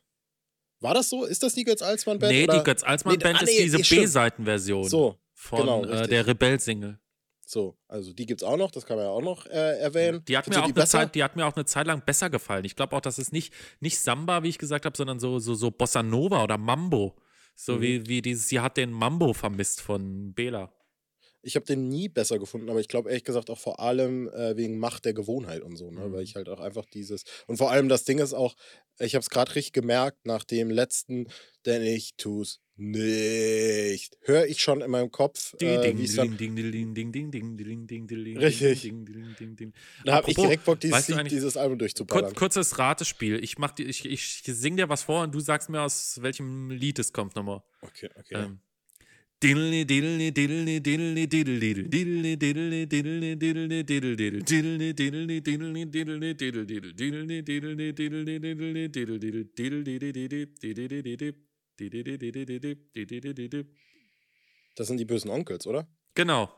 War 0.80 0.94
das 0.94 1.10
so? 1.10 1.26
Ist 1.26 1.44
das 1.44 1.54
die 1.54 1.66
Götz 1.66 1.82
Alsmann 1.82 2.20
Band? 2.20 2.32
Nee, 2.32 2.44
oder? 2.44 2.60
die 2.60 2.64
Götz 2.64 2.84
Alsmann 2.84 3.20
Band 3.20 3.42
nee, 3.42 3.42
ah, 3.42 3.46
nee, 3.46 3.66
ist 3.66 3.78
diese 3.78 3.96
B-Seiten-Version. 3.96 4.88
So, 4.88 5.18
von 5.34 5.60
genau, 5.60 5.86
äh, 5.86 6.08
der 6.08 6.28
Rebell-Single. 6.28 7.00
So, 7.48 7.78
also 7.88 8.12
die 8.12 8.26
gibt 8.26 8.42
es 8.42 8.48
auch 8.48 8.58
noch, 8.58 8.72
das 8.72 8.88
kann 8.88 8.98
man 8.98 9.06
ja 9.06 9.12
auch 9.12 9.22
noch 9.22 9.46
äh, 9.46 9.80
erwähnen. 9.80 10.24
Die 10.28 10.36
hat, 10.36 10.48
mir 10.48 10.64
auch 10.64 10.66
eine 10.66 10.86
Zeit, 10.88 11.14
die 11.14 11.24
hat 11.24 11.36
mir 11.36 11.46
auch 11.46 11.56
eine 11.56 11.66
Zeit 11.66 11.86
lang 11.86 12.02
besser 12.04 12.32
gefallen. 12.32 12.66
Ich 12.66 12.76
glaube 12.76 12.96
auch, 12.96 13.02
dass 13.02 13.20
es 13.20 13.32
nicht, 13.32 13.54
nicht 13.80 14.00
Samba, 14.00 14.42
wie 14.42 14.50
ich 14.50 14.58
gesagt 14.58 14.86
habe, 14.86 14.98
sondern 14.98 15.20
so, 15.20 15.38
so, 15.38 15.54
so 15.54 15.70
Bossa 15.70 16.02
Nova 16.02 16.44
oder 16.44 16.58
Mambo. 16.58 17.16
So 17.56 17.76
mhm. 17.76 17.82
wie, 17.82 18.08
wie 18.08 18.22
dieses, 18.24 18.50
sie 18.50 18.60
hat 18.60 18.78
den 18.78 18.92
Mambo 18.92 19.34
vermisst 19.34 19.82
von 19.82 20.34
Bela. 20.34 20.74
Ich 21.44 21.56
habe 21.56 21.68
den 21.68 21.88
nie 21.88 22.10
besser 22.10 22.40
gefunden, 22.40 22.72
aber 22.72 22.80
ich 22.80 22.88
glaube 22.88 23.10
ehrlich 23.10 23.24
gesagt 23.24 23.52
auch 23.52 23.60
vor 23.60 23.80
allem 23.80 24.28
äh, 24.30 24.58
wegen 24.58 24.80
Macht 24.80 25.06
der 25.06 25.14
Gewohnheit 25.14 25.62
und 25.62 25.76
so, 25.76 25.92
ne? 25.92 26.08
Mhm. 26.08 26.14
weil 26.14 26.24
ich 26.24 26.36
halt 26.36 26.50
auch 26.50 26.60
einfach 26.60 26.86
dieses. 26.86 27.24
Und 27.46 27.58
vor 27.58 27.70
allem 27.70 27.88
das 27.88 28.04
Ding 28.04 28.18
ist 28.18 28.34
auch, 28.34 28.56
ich 28.98 29.14
habe 29.14 29.22
es 29.22 29.30
gerade 29.30 29.54
richtig 29.54 29.74
gemerkt 29.74 30.26
nach 30.26 30.44
dem 30.44 30.72
letzten, 30.72 31.28
denn 31.68 31.84
ich 31.84 32.16
tu's 32.18 32.64
nicht. 32.78 34.18
Höre 34.22 34.46
ich 34.48 34.62
schon 34.62 34.82
in 34.82 34.92
meinem 34.92 35.12
Kopf. 35.12 35.56
Richtig. 38.38 38.92
Da 40.04 40.16
habe 40.16 40.30
ich 40.30 40.36
direkt 40.36 40.66
Bock, 40.66 40.80
dieses, 40.80 41.08
Lied, 41.08 41.32
dieses 41.32 41.58
Album 41.58 41.80
durchzuballern. 41.80 42.26
Kur 42.32 42.36
kurzes 42.36 42.78
Ratspiel. 42.78 43.44
Ich, 43.44 43.58
mach 43.58 43.72
die, 43.72 43.84
ich, 43.84 44.06
ich 44.06 44.44
sing 44.44 44.76
dir 44.78 44.90
was 44.90 45.04
vor 45.04 45.24
und 45.24 45.34
du 45.34 45.40
sagst 45.40 45.70
mir, 45.70 45.82
aus 45.82 46.22
welchem 46.22 46.70
Lied 46.70 47.00
es 47.00 47.14
kommt 47.14 47.36
nochmal. 47.36 47.62
Okay, 47.82 48.10
okay. 48.20 48.36
Ähm, 48.36 48.60
das 64.76 64.88
sind 64.88 64.98
die 64.98 65.06
bösen 65.06 65.30
Onkels, 65.30 65.68
oder? 65.68 65.88
Genau. 66.14 66.52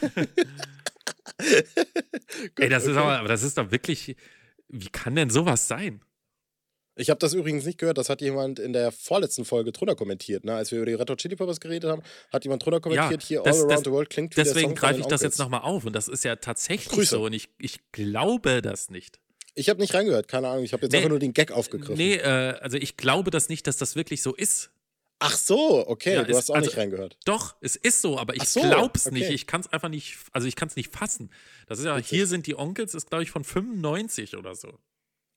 Ey, 2.56 2.68
das 2.68 2.84
okay. 2.84 2.92
ist 2.92 2.96
aber, 2.96 3.18
aber 3.18 3.28
das 3.28 3.42
ist 3.42 3.58
doch 3.58 3.70
wirklich. 3.70 4.16
Wie 4.68 4.88
kann 4.88 5.14
denn 5.14 5.30
sowas 5.30 5.66
sein? 5.66 6.02
Ich 6.98 7.10
habe 7.10 7.18
das 7.18 7.32
übrigens 7.32 7.64
nicht 7.64 7.78
gehört, 7.78 7.96
das 7.96 8.10
hat 8.10 8.20
jemand 8.20 8.58
in 8.58 8.72
der 8.72 8.90
vorletzten 8.90 9.44
Folge 9.44 9.70
drunter 9.70 9.94
kommentiert. 9.94 10.44
Ne? 10.44 10.54
Als 10.54 10.72
wir 10.72 10.78
über 10.78 10.86
die 10.86 10.94
Red 10.94 11.08
Hot 11.08 11.18
Chili 11.20 11.36
Peppers 11.36 11.60
geredet 11.60 11.88
haben, 11.88 12.02
hat 12.32 12.44
jemand 12.44 12.64
drunter 12.64 12.80
kommentiert, 12.80 13.22
ja, 13.22 13.28
hier 13.28 13.42
das, 13.44 13.56
All 13.56 13.62
Around 13.62 13.72
das, 13.72 13.84
the 13.84 13.90
World 13.92 14.10
klingt 14.10 14.36
wie 14.36 14.42
Deswegen 14.42 14.74
greife 14.74 14.98
ich 14.98 15.06
das 15.06 15.22
jetzt 15.22 15.38
nochmal 15.38 15.60
auf 15.60 15.84
und 15.84 15.92
das 15.94 16.08
ist 16.08 16.24
ja 16.24 16.34
tatsächlich 16.36 16.88
Grüße. 16.88 17.16
so 17.16 17.24
und 17.24 17.32
ich, 17.34 17.50
ich 17.58 17.78
glaube 17.92 18.62
das 18.62 18.90
nicht. 18.90 19.20
Ich 19.58 19.68
habe 19.68 19.80
nicht 19.80 19.94
reingehört, 19.94 20.28
keine 20.28 20.48
Ahnung. 20.48 20.64
Ich 20.64 20.72
habe 20.72 20.84
jetzt 20.84 20.92
nee, 20.92 20.98
einfach 20.98 21.10
nur 21.10 21.18
den 21.18 21.32
Gag 21.32 21.50
aufgegriffen. 21.50 21.96
Nee, 21.96 22.14
äh, 22.14 22.54
also 22.60 22.76
ich 22.76 22.96
glaube 22.96 23.30
das 23.30 23.48
nicht, 23.48 23.66
dass 23.66 23.76
das 23.76 23.96
wirklich 23.96 24.22
so 24.22 24.34
ist. 24.34 24.70
Ach 25.20 25.36
so, 25.36 25.86
okay, 25.88 26.14
ja, 26.14 26.22
du 26.22 26.30
ist, 26.30 26.36
hast 26.36 26.50
auch 26.50 26.54
also, 26.54 26.68
nicht 26.70 26.78
reingehört. 26.78 27.16
Doch, 27.24 27.56
es 27.60 27.74
ist 27.74 28.02
so, 28.02 28.18
aber 28.18 28.36
ich 28.36 28.44
so, 28.44 28.60
glaub's 28.60 29.06
okay. 29.06 29.18
nicht. 29.18 29.30
Ich 29.30 29.48
kann 29.48 29.60
es 29.60 29.72
einfach 29.72 29.88
nicht, 29.88 30.16
also 30.32 30.46
ich 30.46 30.54
kann 30.54 30.68
es 30.68 30.76
nicht 30.76 30.94
fassen. 30.94 31.30
Das 31.66 31.80
ist 31.80 31.86
ja, 31.86 31.96
Witzig. 31.96 32.10
hier 32.10 32.26
sind 32.28 32.46
die 32.46 32.56
Onkels, 32.56 32.94
ist 32.94 33.10
glaube 33.10 33.24
ich 33.24 33.30
von 33.32 33.42
95 33.42 34.36
oder 34.36 34.54
so. 34.54 34.78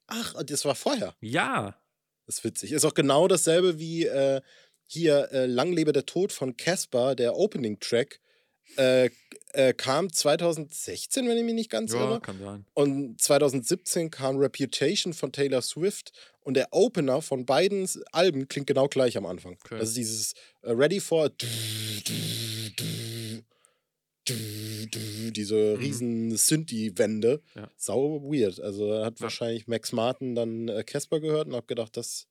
Ach, 0.05 0.35
das 0.43 0.65
war 0.65 0.75
vorher. 0.75 1.15
Ja. 1.19 1.81
Das 2.27 2.37
ist 2.37 2.43
witzig. 2.43 2.71
Ist 2.73 2.85
auch 2.85 2.93
genau 2.93 3.27
dasselbe 3.27 3.79
wie 3.79 4.05
äh, 4.05 4.41
hier 4.85 5.29
äh, 5.31 5.45
Lang 5.47 5.73
lebe 5.73 5.93
der 5.93 6.05
Tod 6.05 6.31
von 6.31 6.57
Casper, 6.57 7.15
der 7.15 7.35
Opening-Track. 7.35 8.19
Äh, 8.75 9.09
äh, 9.53 9.73
kam 9.73 10.11
2016, 10.11 11.27
wenn 11.27 11.37
ich 11.37 11.43
mich 11.43 11.53
nicht 11.55 11.69
ganz 11.69 11.93
ja, 11.93 11.99
irre. 11.99 12.21
Kann 12.21 12.39
sein. 12.39 12.65
Und 12.73 13.21
2017 13.21 14.09
kam 14.11 14.37
Reputation 14.37 15.13
von 15.13 15.31
Taylor 15.31 15.61
Swift 15.61 16.11
und 16.41 16.55
der 16.55 16.69
Opener 16.71 17.21
von 17.21 17.45
beiden 17.45 17.87
Alben 18.11 18.47
klingt 18.47 18.67
genau 18.67 18.87
gleich 18.87 19.17
am 19.17 19.25
Anfang. 19.25 19.57
Okay. 19.63 19.77
Das 19.79 19.89
ist 19.89 19.97
dieses 19.97 20.33
uh, 20.65 20.71
Ready 20.71 20.99
for. 20.99 21.29
diese 24.27 25.79
riesen 25.79 26.35
Synthi-Wände. 26.35 27.41
Ja. 27.55 27.69
Sau 27.77 28.21
weird. 28.23 28.59
Also 28.59 29.03
hat 29.03 29.19
Ja. 29.19 29.23
wahrscheinlich 29.23 29.67
Max 29.67 29.91
Martin 29.91 30.35
dann 30.35 30.67
äh, 30.67 30.83
Casper 30.83 31.19
gehört 31.19 31.47
und 31.47 31.55
hab 31.55 31.67
gedacht, 31.67 31.97
das, 31.97 32.27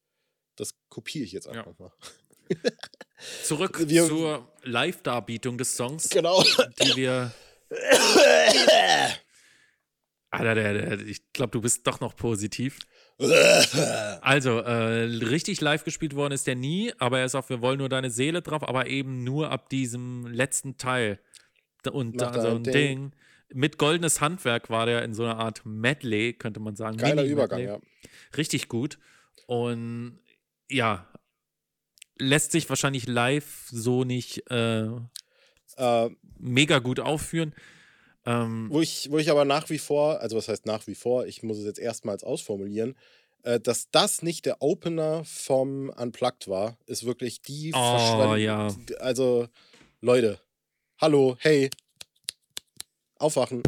das 0.56 0.74
kopiere 0.88 1.24
ich 1.24 1.32
jetzt 1.32 1.46
Ja. 1.46 1.52
einfach 1.52 1.78
mal. 1.78 1.92
Zurück 3.42 3.80
Wir- 3.88 4.06
zur 4.06 4.50
Live-Darbietung 4.62 5.58
des 5.58 5.76
Songs, 5.76 6.08
Genau. 6.08 6.42
die 6.82 6.96
wir. 6.96 7.32
Alter, 10.32 10.54
der, 10.54 10.72
der, 10.96 11.00
ich 11.06 11.32
glaube, 11.32 11.50
du 11.50 11.60
bist 11.60 11.86
doch 11.86 12.00
noch 12.00 12.14
positiv. 12.14 12.78
Also, 14.22 14.60
äh, 14.60 15.02
richtig 15.26 15.60
live 15.60 15.84
gespielt 15.84 16.14
worden 16.14 16.32
ist 16.32 16.46
der 16.46 16.54
nie, 16.54 16.92
aber 16.98 17.18
er 17.18 17.24
ist 17.26 17.34
auf 17.34 17.50
Wir 17.50 17.60
wollen 17.60 17.78
nur 17.78 17.88
deine 17.88 18.10
Seele 18.10 18.40
drauf, 18.40 18.66
aber 18.66 18.86
eben 18.86 19.24
nur 19.24 19.50
ab 19.50 19.68
diesem 19.68 20.26
letzten 20.26 20.76
Teil. 20.78 21.18
Und 21.90 22.20
da 22.20 22.32
so 22.40 22.48
ein 22.56 22.62
Ding. 22.62 22.72
Ding. 22.72 23.12
Mit 23.52 23.78
goldenes 23.78 24.20
Handwerk 24.20 24.70
war 24.70 24.86
der 24.86 25.02
in 25.02 25.12
so 25.12 25.24
einer 25.24 25.38
Art 25.38 25.62
Medley, 25.64 26.32
könnte 26.34 26.60
man 26.60 26.76
sagen. 26.76 26.96
Geiler 26.96 27.22
Mini-Medley. 27.22 27.32
Übergang, 27.32 27.60
ja. 27.60 27.80
Richtig 28.36 28.68
gut. 28.68 28.98
Und 29.46 30.20
ja, 30.70 31.09
lässt 32.20 32.52
sich 32.52 32.68
wahrscheinlich 32.68 33.06
live 33.08 33.66
so 33.70 34.04
nicht 34.04 34.48
äh, 34.50 34.86
Äh, 35.76 36.10
mega 36.38 36.78
gut 36.78 37.00
aufführen. 37.00 37.54
Ähm, 38.26 38.68
wo, 38.70 38.80
ich, 38.82 39.10
wo 39.10 39.18
ich 39.18 39.30
aber 39.30 39.44
nach 39.44 39.70
wie 39.70 39.78
vor, 39.78 40.20
also 40.20 40.36
was 40.36 40.48
heißt 40.48 40.66
nach 40.66 40.86
wie 40.86 40.94
vor, 40.94 41.26
ich 41.26 41.42
muss 41.42 41.58
es 41.58 41.64
jetzt 41.64 41.78
erstmals 41.78 42.22
ausformulieren, 42.22 42.94
äh, 43.44 43.58
dass 43.58 43.90
das 43.90 44.22
nicht 44.22 44.44
der 44.44 44.60
Opener 44.60 45.24
vom 45.24 45.88
Unplugged 45.88 46.46
war, 46.48 46.76
ist 46.86 47.04
wirklich 47.06 47.40
die 47.40 47.70
Oh, 47.74 47.78
Verschwendung. 47.78 48.38
ja. 48.38 48.68
Also, 48.98 49.48
Leute, 50.02 50.38
hallo, 51.00 51.36
hey, 51.40 51.70
aufwachen. 53.18 53.62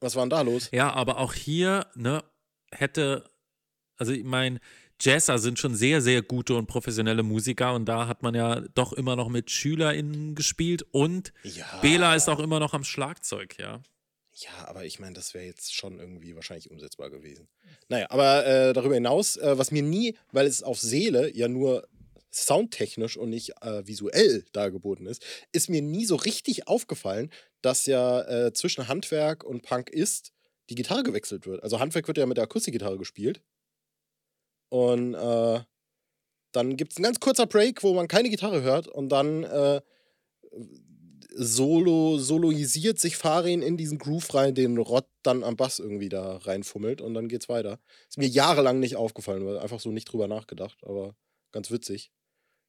Was 0.00 0.16
war 0.16 0.24
denn 0.24 0.30
da 0.30 0.40
los? 0.42 0.68
Ja, 0.72 0.92
aber 0.92 1.18
auch 1.18 1.34
hier, 1.34 1.86
ne, 1.94 2.24
hätte, 2.72 3.24
also 3.96 4.12
ich 4.12 4.24
meine, 4.24 4.58
Jazzer 5.04 5.38
sind 5.38 5.58
schon 5.58 5.74
sehr, 5.74 6.00
sehr 6.00 6.22
gute 6.22 6.54
und 6.54 6.66
professionelle 6.66 7.24
Musiker 7.24 7.74
und 7.74 7.86
da 7.86 8.06
hat 8.06 8.22
man 8.22 8.34
ja 8.34 8.60
doch 8.74 8.92
immer 8.92 9.16
noch 9.16 9.28
mit 9.28 9.50
SchülerInnen 9.50 10.36
gespielt 10.36 10.86
und 10.92 11.32
Ja. 11.42 11.66
Bela 11.80 12.14
ist 12.14 12.28
auch 12.28 12.38
immer 12.38 12.60
noch 12.60 12.72
am 12.72 12.84
Schlagzeug, 12.84 13.58
ja. 13.58 13.82
Ja, 14.34 14.66
aber 14.66 14.84
ich 14.84 15.00
meine, 15.00 15.14
das 15.14 15.34
wäre 15.34 15.44
jetzt 15.44 15.74
schon 15.74 15.98
irgendwie 15.98 16.34
wahrscheinlich 16.34 16.70
umsetzbar 16.70 17.10
gewesen. 17.10 17.48
Naja, 17.88 18.06
aber 18.10 18.46
äh, 18.46 18.72
darüber 18.72 18.94
hinaus, 18.94 19.36
äh, 19.36 19.58
was 19.58 19.72
mir 19.72 19.82
nie, 19.82 20.16
weil 20.30 20.46
es 20.46 20.62
auf 20.62 20.80
Seele 20.80 21.34
ja 21.36 21.48
nur 21.48 21.86
soundtechnisch 22.30 23.16
und 23.16 23.28
nicht 23.28 23.52
äh, 23.60 23.86
visuell 23.86 24.44
dargeboten 24.52 25.06
ist, 25.06 25.22
ist 25.52 25.68
mir 25.68 25.82
nie 25.82 26.06
so 26.06 26.16
richtig 26.16 26.68
aufgefallen, 26.68 27.30
dass 27.60 27.86
ja 27.86 28.22
äh, 28.22 28.52
zwischen 28.52 28.88
Handwerk 28.88 29.44
und 29.44 29.62
Punk 29.62 29.90
ist 29.90 30.32
die 30.70 30.76
Gitarre 30.76 31.02
gewechselt 31.02 31.46
wird. 31.46 31.62
Also 31.62 31.80
Handwerk 31.80 32.06
wird 32.08 32.18
ja 32.18 32.26
mit 32.26 32.36
der 32.38 32.44
Akustikgitarre 32.44 32.96
gespielt. 32.96 33.42
Und 34.72 35.12
äh, 35.12 35.60
dann 36.52 36.76
gibt 36.78 36.92
es 36.92 36.98
ein 36.98 37.02
ganz 37.02 37.20
kurzer 37.20 37.46
Break, 37.46 37.82
wo 37.82 37.92
man 37.92 38.08
keine 38.08 38.30
Gitarre 38.30 38.62
hört 38.62 38.88
und 38.88 39.10
dann 39.10 39.44
äh, 39.44 39.82
solo, 41.34 42.16
soloisiert 42.16 42.98
sich 42.98 43.18
Farin 43.18 43.60
in 43.60 43.76
diesen 43.76 43.98
Groove 43.98 44.32
rein, 44.32 44.54
den 44.54 44.78
Rott 44.78 45.06
dann 45.22 45.44
am 45.44 45.56
Bass 45.56 45.78
irgendwie 45.78 46.08
da 46.08 46.38
reinfummelt 46.38 47.02
und 47.02 47.12
dann 47.12 47.28
geht's 47.28 47.50
weiter. 47.50 47.80
Ist 48.08 48.16
mir 48.16 48.28
jahrelang 48.28 48.80
nicht 48.80 48.96
aufgefallen, 48.96 49.44
weil 49.44 49.58
einfach 49.58 49.78
so 49.78 49.90
nicht 49.90 50.10
drüber 50.10 50.26
nachgedacht, 50.26 50.78
aber 50.84 51.16
ganz 51.52 51.70
witzig. 51.70 52.10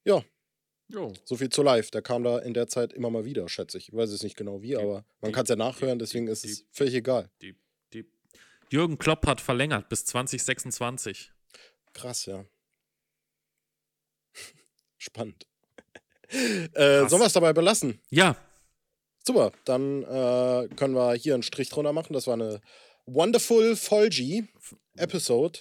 Ja, 0.04 0.22
Jo. 0.88 1.10
so 1.24 1.36
viel 1.36 1.48
zu 1.48 1.62
live. 1.62 1.90
Der 1.90 2.02
kam 2.02 2.22
da 2.22 2.38
in 2.38 2.52
der 2.52 2.68
Zeit 2.68 2.92
immer 2.92 3.08
mal 3.08 3.24
wieder, 3.24 3.48
schätze 3.48 3.78
ich. 3.78 3.88
Ich 3.88 3.94
weiß 3.94 4.10
es 4.10 4.22
nicht 4.22 4.36
genau 4.36 4.60
wie, 4.60 4.76
aber 4.76 5.06
man 5.22 5.32
kann 5.32 5.44
es 5.44 5.48
ja 5.48 5.56
nachhören, 5.56 5.98
deswegen 5.98 6.28
ist 6.28 6.44
es 6.44 6.66
völlig 6.70 6.92
egal. 6.92 7.30
Jürgen 8.70 8.98
Klopp 8.98 9.26
hat 9.26 9.40
verlängert 9.40 9.88
bis 9.88 10.04
2026. 10.04 11.30
Krass, 11.94 12.26
ja. 12.26 12.44
Spannend. 14.98 15.46
äh, 16.28 17.08
sollen 17.08 17.22
wir 17.22 17.26
es 17.26 17.32
dabei 17.32 17.52
belassen? 17.52 18.00
Ja, 18.10 18.36
Super, 19.26 19.52
dann 19.64 20.02
äh, 20.02 20.68
können 20.76 20.94
wir 20.94 21.14
hier 21.14 21.32
einen 21.32 21.42
Strich 21.42 21.70
drunter 21.70 21.94
machen. 21.94 22.12
Das 22.12 22.26
war 22.26 22.34
eine 22.34 22.60
Wonderful 23.06 23.74
Folgy 23.74 24.46
Episode. 24.96 25.60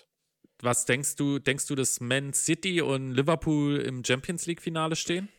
was 0.62 0.86
denkst 0.86 1.16
du, 1.16 1.40
denkst 1.40 1.68
du, 1.68 1.76
dass 1.76 2.02
Man 2.02 2.34
City 2.34 2.82
und 2.82 3.14
Liverpool 3.14 3.80
im 3.80 4.04
Champions 4.04 4.46
League 4.48 4.62
Finale 4.62 4.98
stehen? 4.98 5.30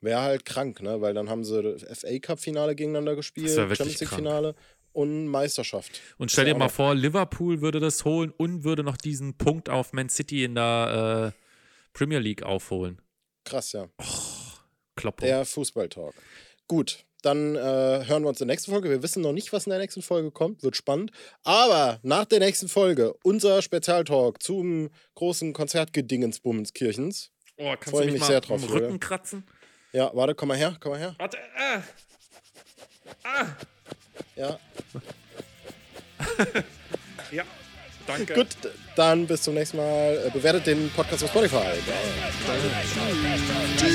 Wäre 0.00 0.22
halt 0.22 0.46
krank, 0.46 0.82
ne? 0.82 1.02
Weil 1.02 1.12
dann 1.12 1.28
haben 1.28 1.44
sie 1.44 1.78
FA 1.92 2.18
Cup 2.18 2.40
Finale 2.40 2.74
gegeneinander 2.74 3.14
gespielt, 3.14 3.50
Champions 3.50 4.00
League 4.00 4.08
Finale 4.08 4.54
und 4.94 5.26
Meisterschaft. 5.28 6.00
Und 6.16 6.30
stell 6.30 6.46
dir 6.46 6.54
mal 6.54 6.68
vor, 6.68 6.94
Liverpool 6.94 7.60
würde 7.60 7.80
das 7.80 8.04
holen 8.04 8.32
und 8.36 8.64
würde 8.64 8.82
noch 8.82 8.96
diesen 8.96 9.36
Punkt 9.36 9.68
auf 9.68 9.92
Man 9.92 10.08
City 10.08 10.44
in 10.44 10.54
der 10.54 11.34
äh, 11.34 11.40
Premier 11.92 12.20
League 12.20 12.42
aufholen. 12.42 13.00
Krass, 13.44 13.72
ja. 13.72 13.88
Kloppo. 14.96 15.26
Der 15.26 15.44
Fußballtalk. 15.44 16.14
Gut, 16.68 17.04
dann 17.22 17.56
äh, 17.56 17.58
hören 18.06 18.22
wir 18.22 18.28
uns 18.28 18.40
in 18.40 18.46
der 18.46 18.54
nächsten 18.54 18.70
Folge. 18.70 18.88
Wir 18.90 19.02
wissen 19.02 19.22
noch 19.22 19.32
nicht, 19.32 19.52
was 19.52 19.66
in 19.66 19.70
der 19.70 19.78
nächsten 19.80 20.02
Folge 20.02 20.30
kommt. 20.30 20.62
Wird 20.62 20.76
spannend. 20.76 21.10
Aber 21.42 21.98
nach 22.02 22.24
der 22.26 22.38
nächsten 22.38 22.68
Folge 22.68 23.14
unser 23.24 23.62
Spezialtalk 23.62 24.42
zum 24.42 24.90
großen 25.14 25.52
Konzertgedingensbummenskirchens. 25.52 27.32
oh, 27.56 27.74
kannst 27.80 27.90
freu 27.90 28.02
du 28.02 28.06
ich 28.06 28.12
mich 28.12 28.12
mich 28.12 28.20
mal 28.20 28.26
sehr 28.26 28.40
drauf. 28.40 28.70
Rücken 28.70 29.00
kratzen? 29.00 29.44
Ja, 29.92 30.10
warte, 30.14 30.34
komm 30.34 30.48
mal 30.48 30.56
her, 30.56 30.76
komm 30.80 30.92
mal 30.92 30.98
her. 30.98 31.14
Warte, 31.18 31.38
ah. 31.56 31.82
Ja. 34.36 34.58
ja. 37.30 37.44
Danke. 38.06 38.34
Gut, 38.34 38.48
dann 38.96 39.26
bis 39.26 39.42
zum 39.42 39.54
nächsten 39.54 39.78
Mal. 39.78 40.24
Äh, 40.26 40.30
bewertet 40.30 40.66
den 40.66 40.90
Podcast 40.90 41.24
auf 41.24 41.30
Spotify. 41.30 41.64
Tschüss. 43.78 43.94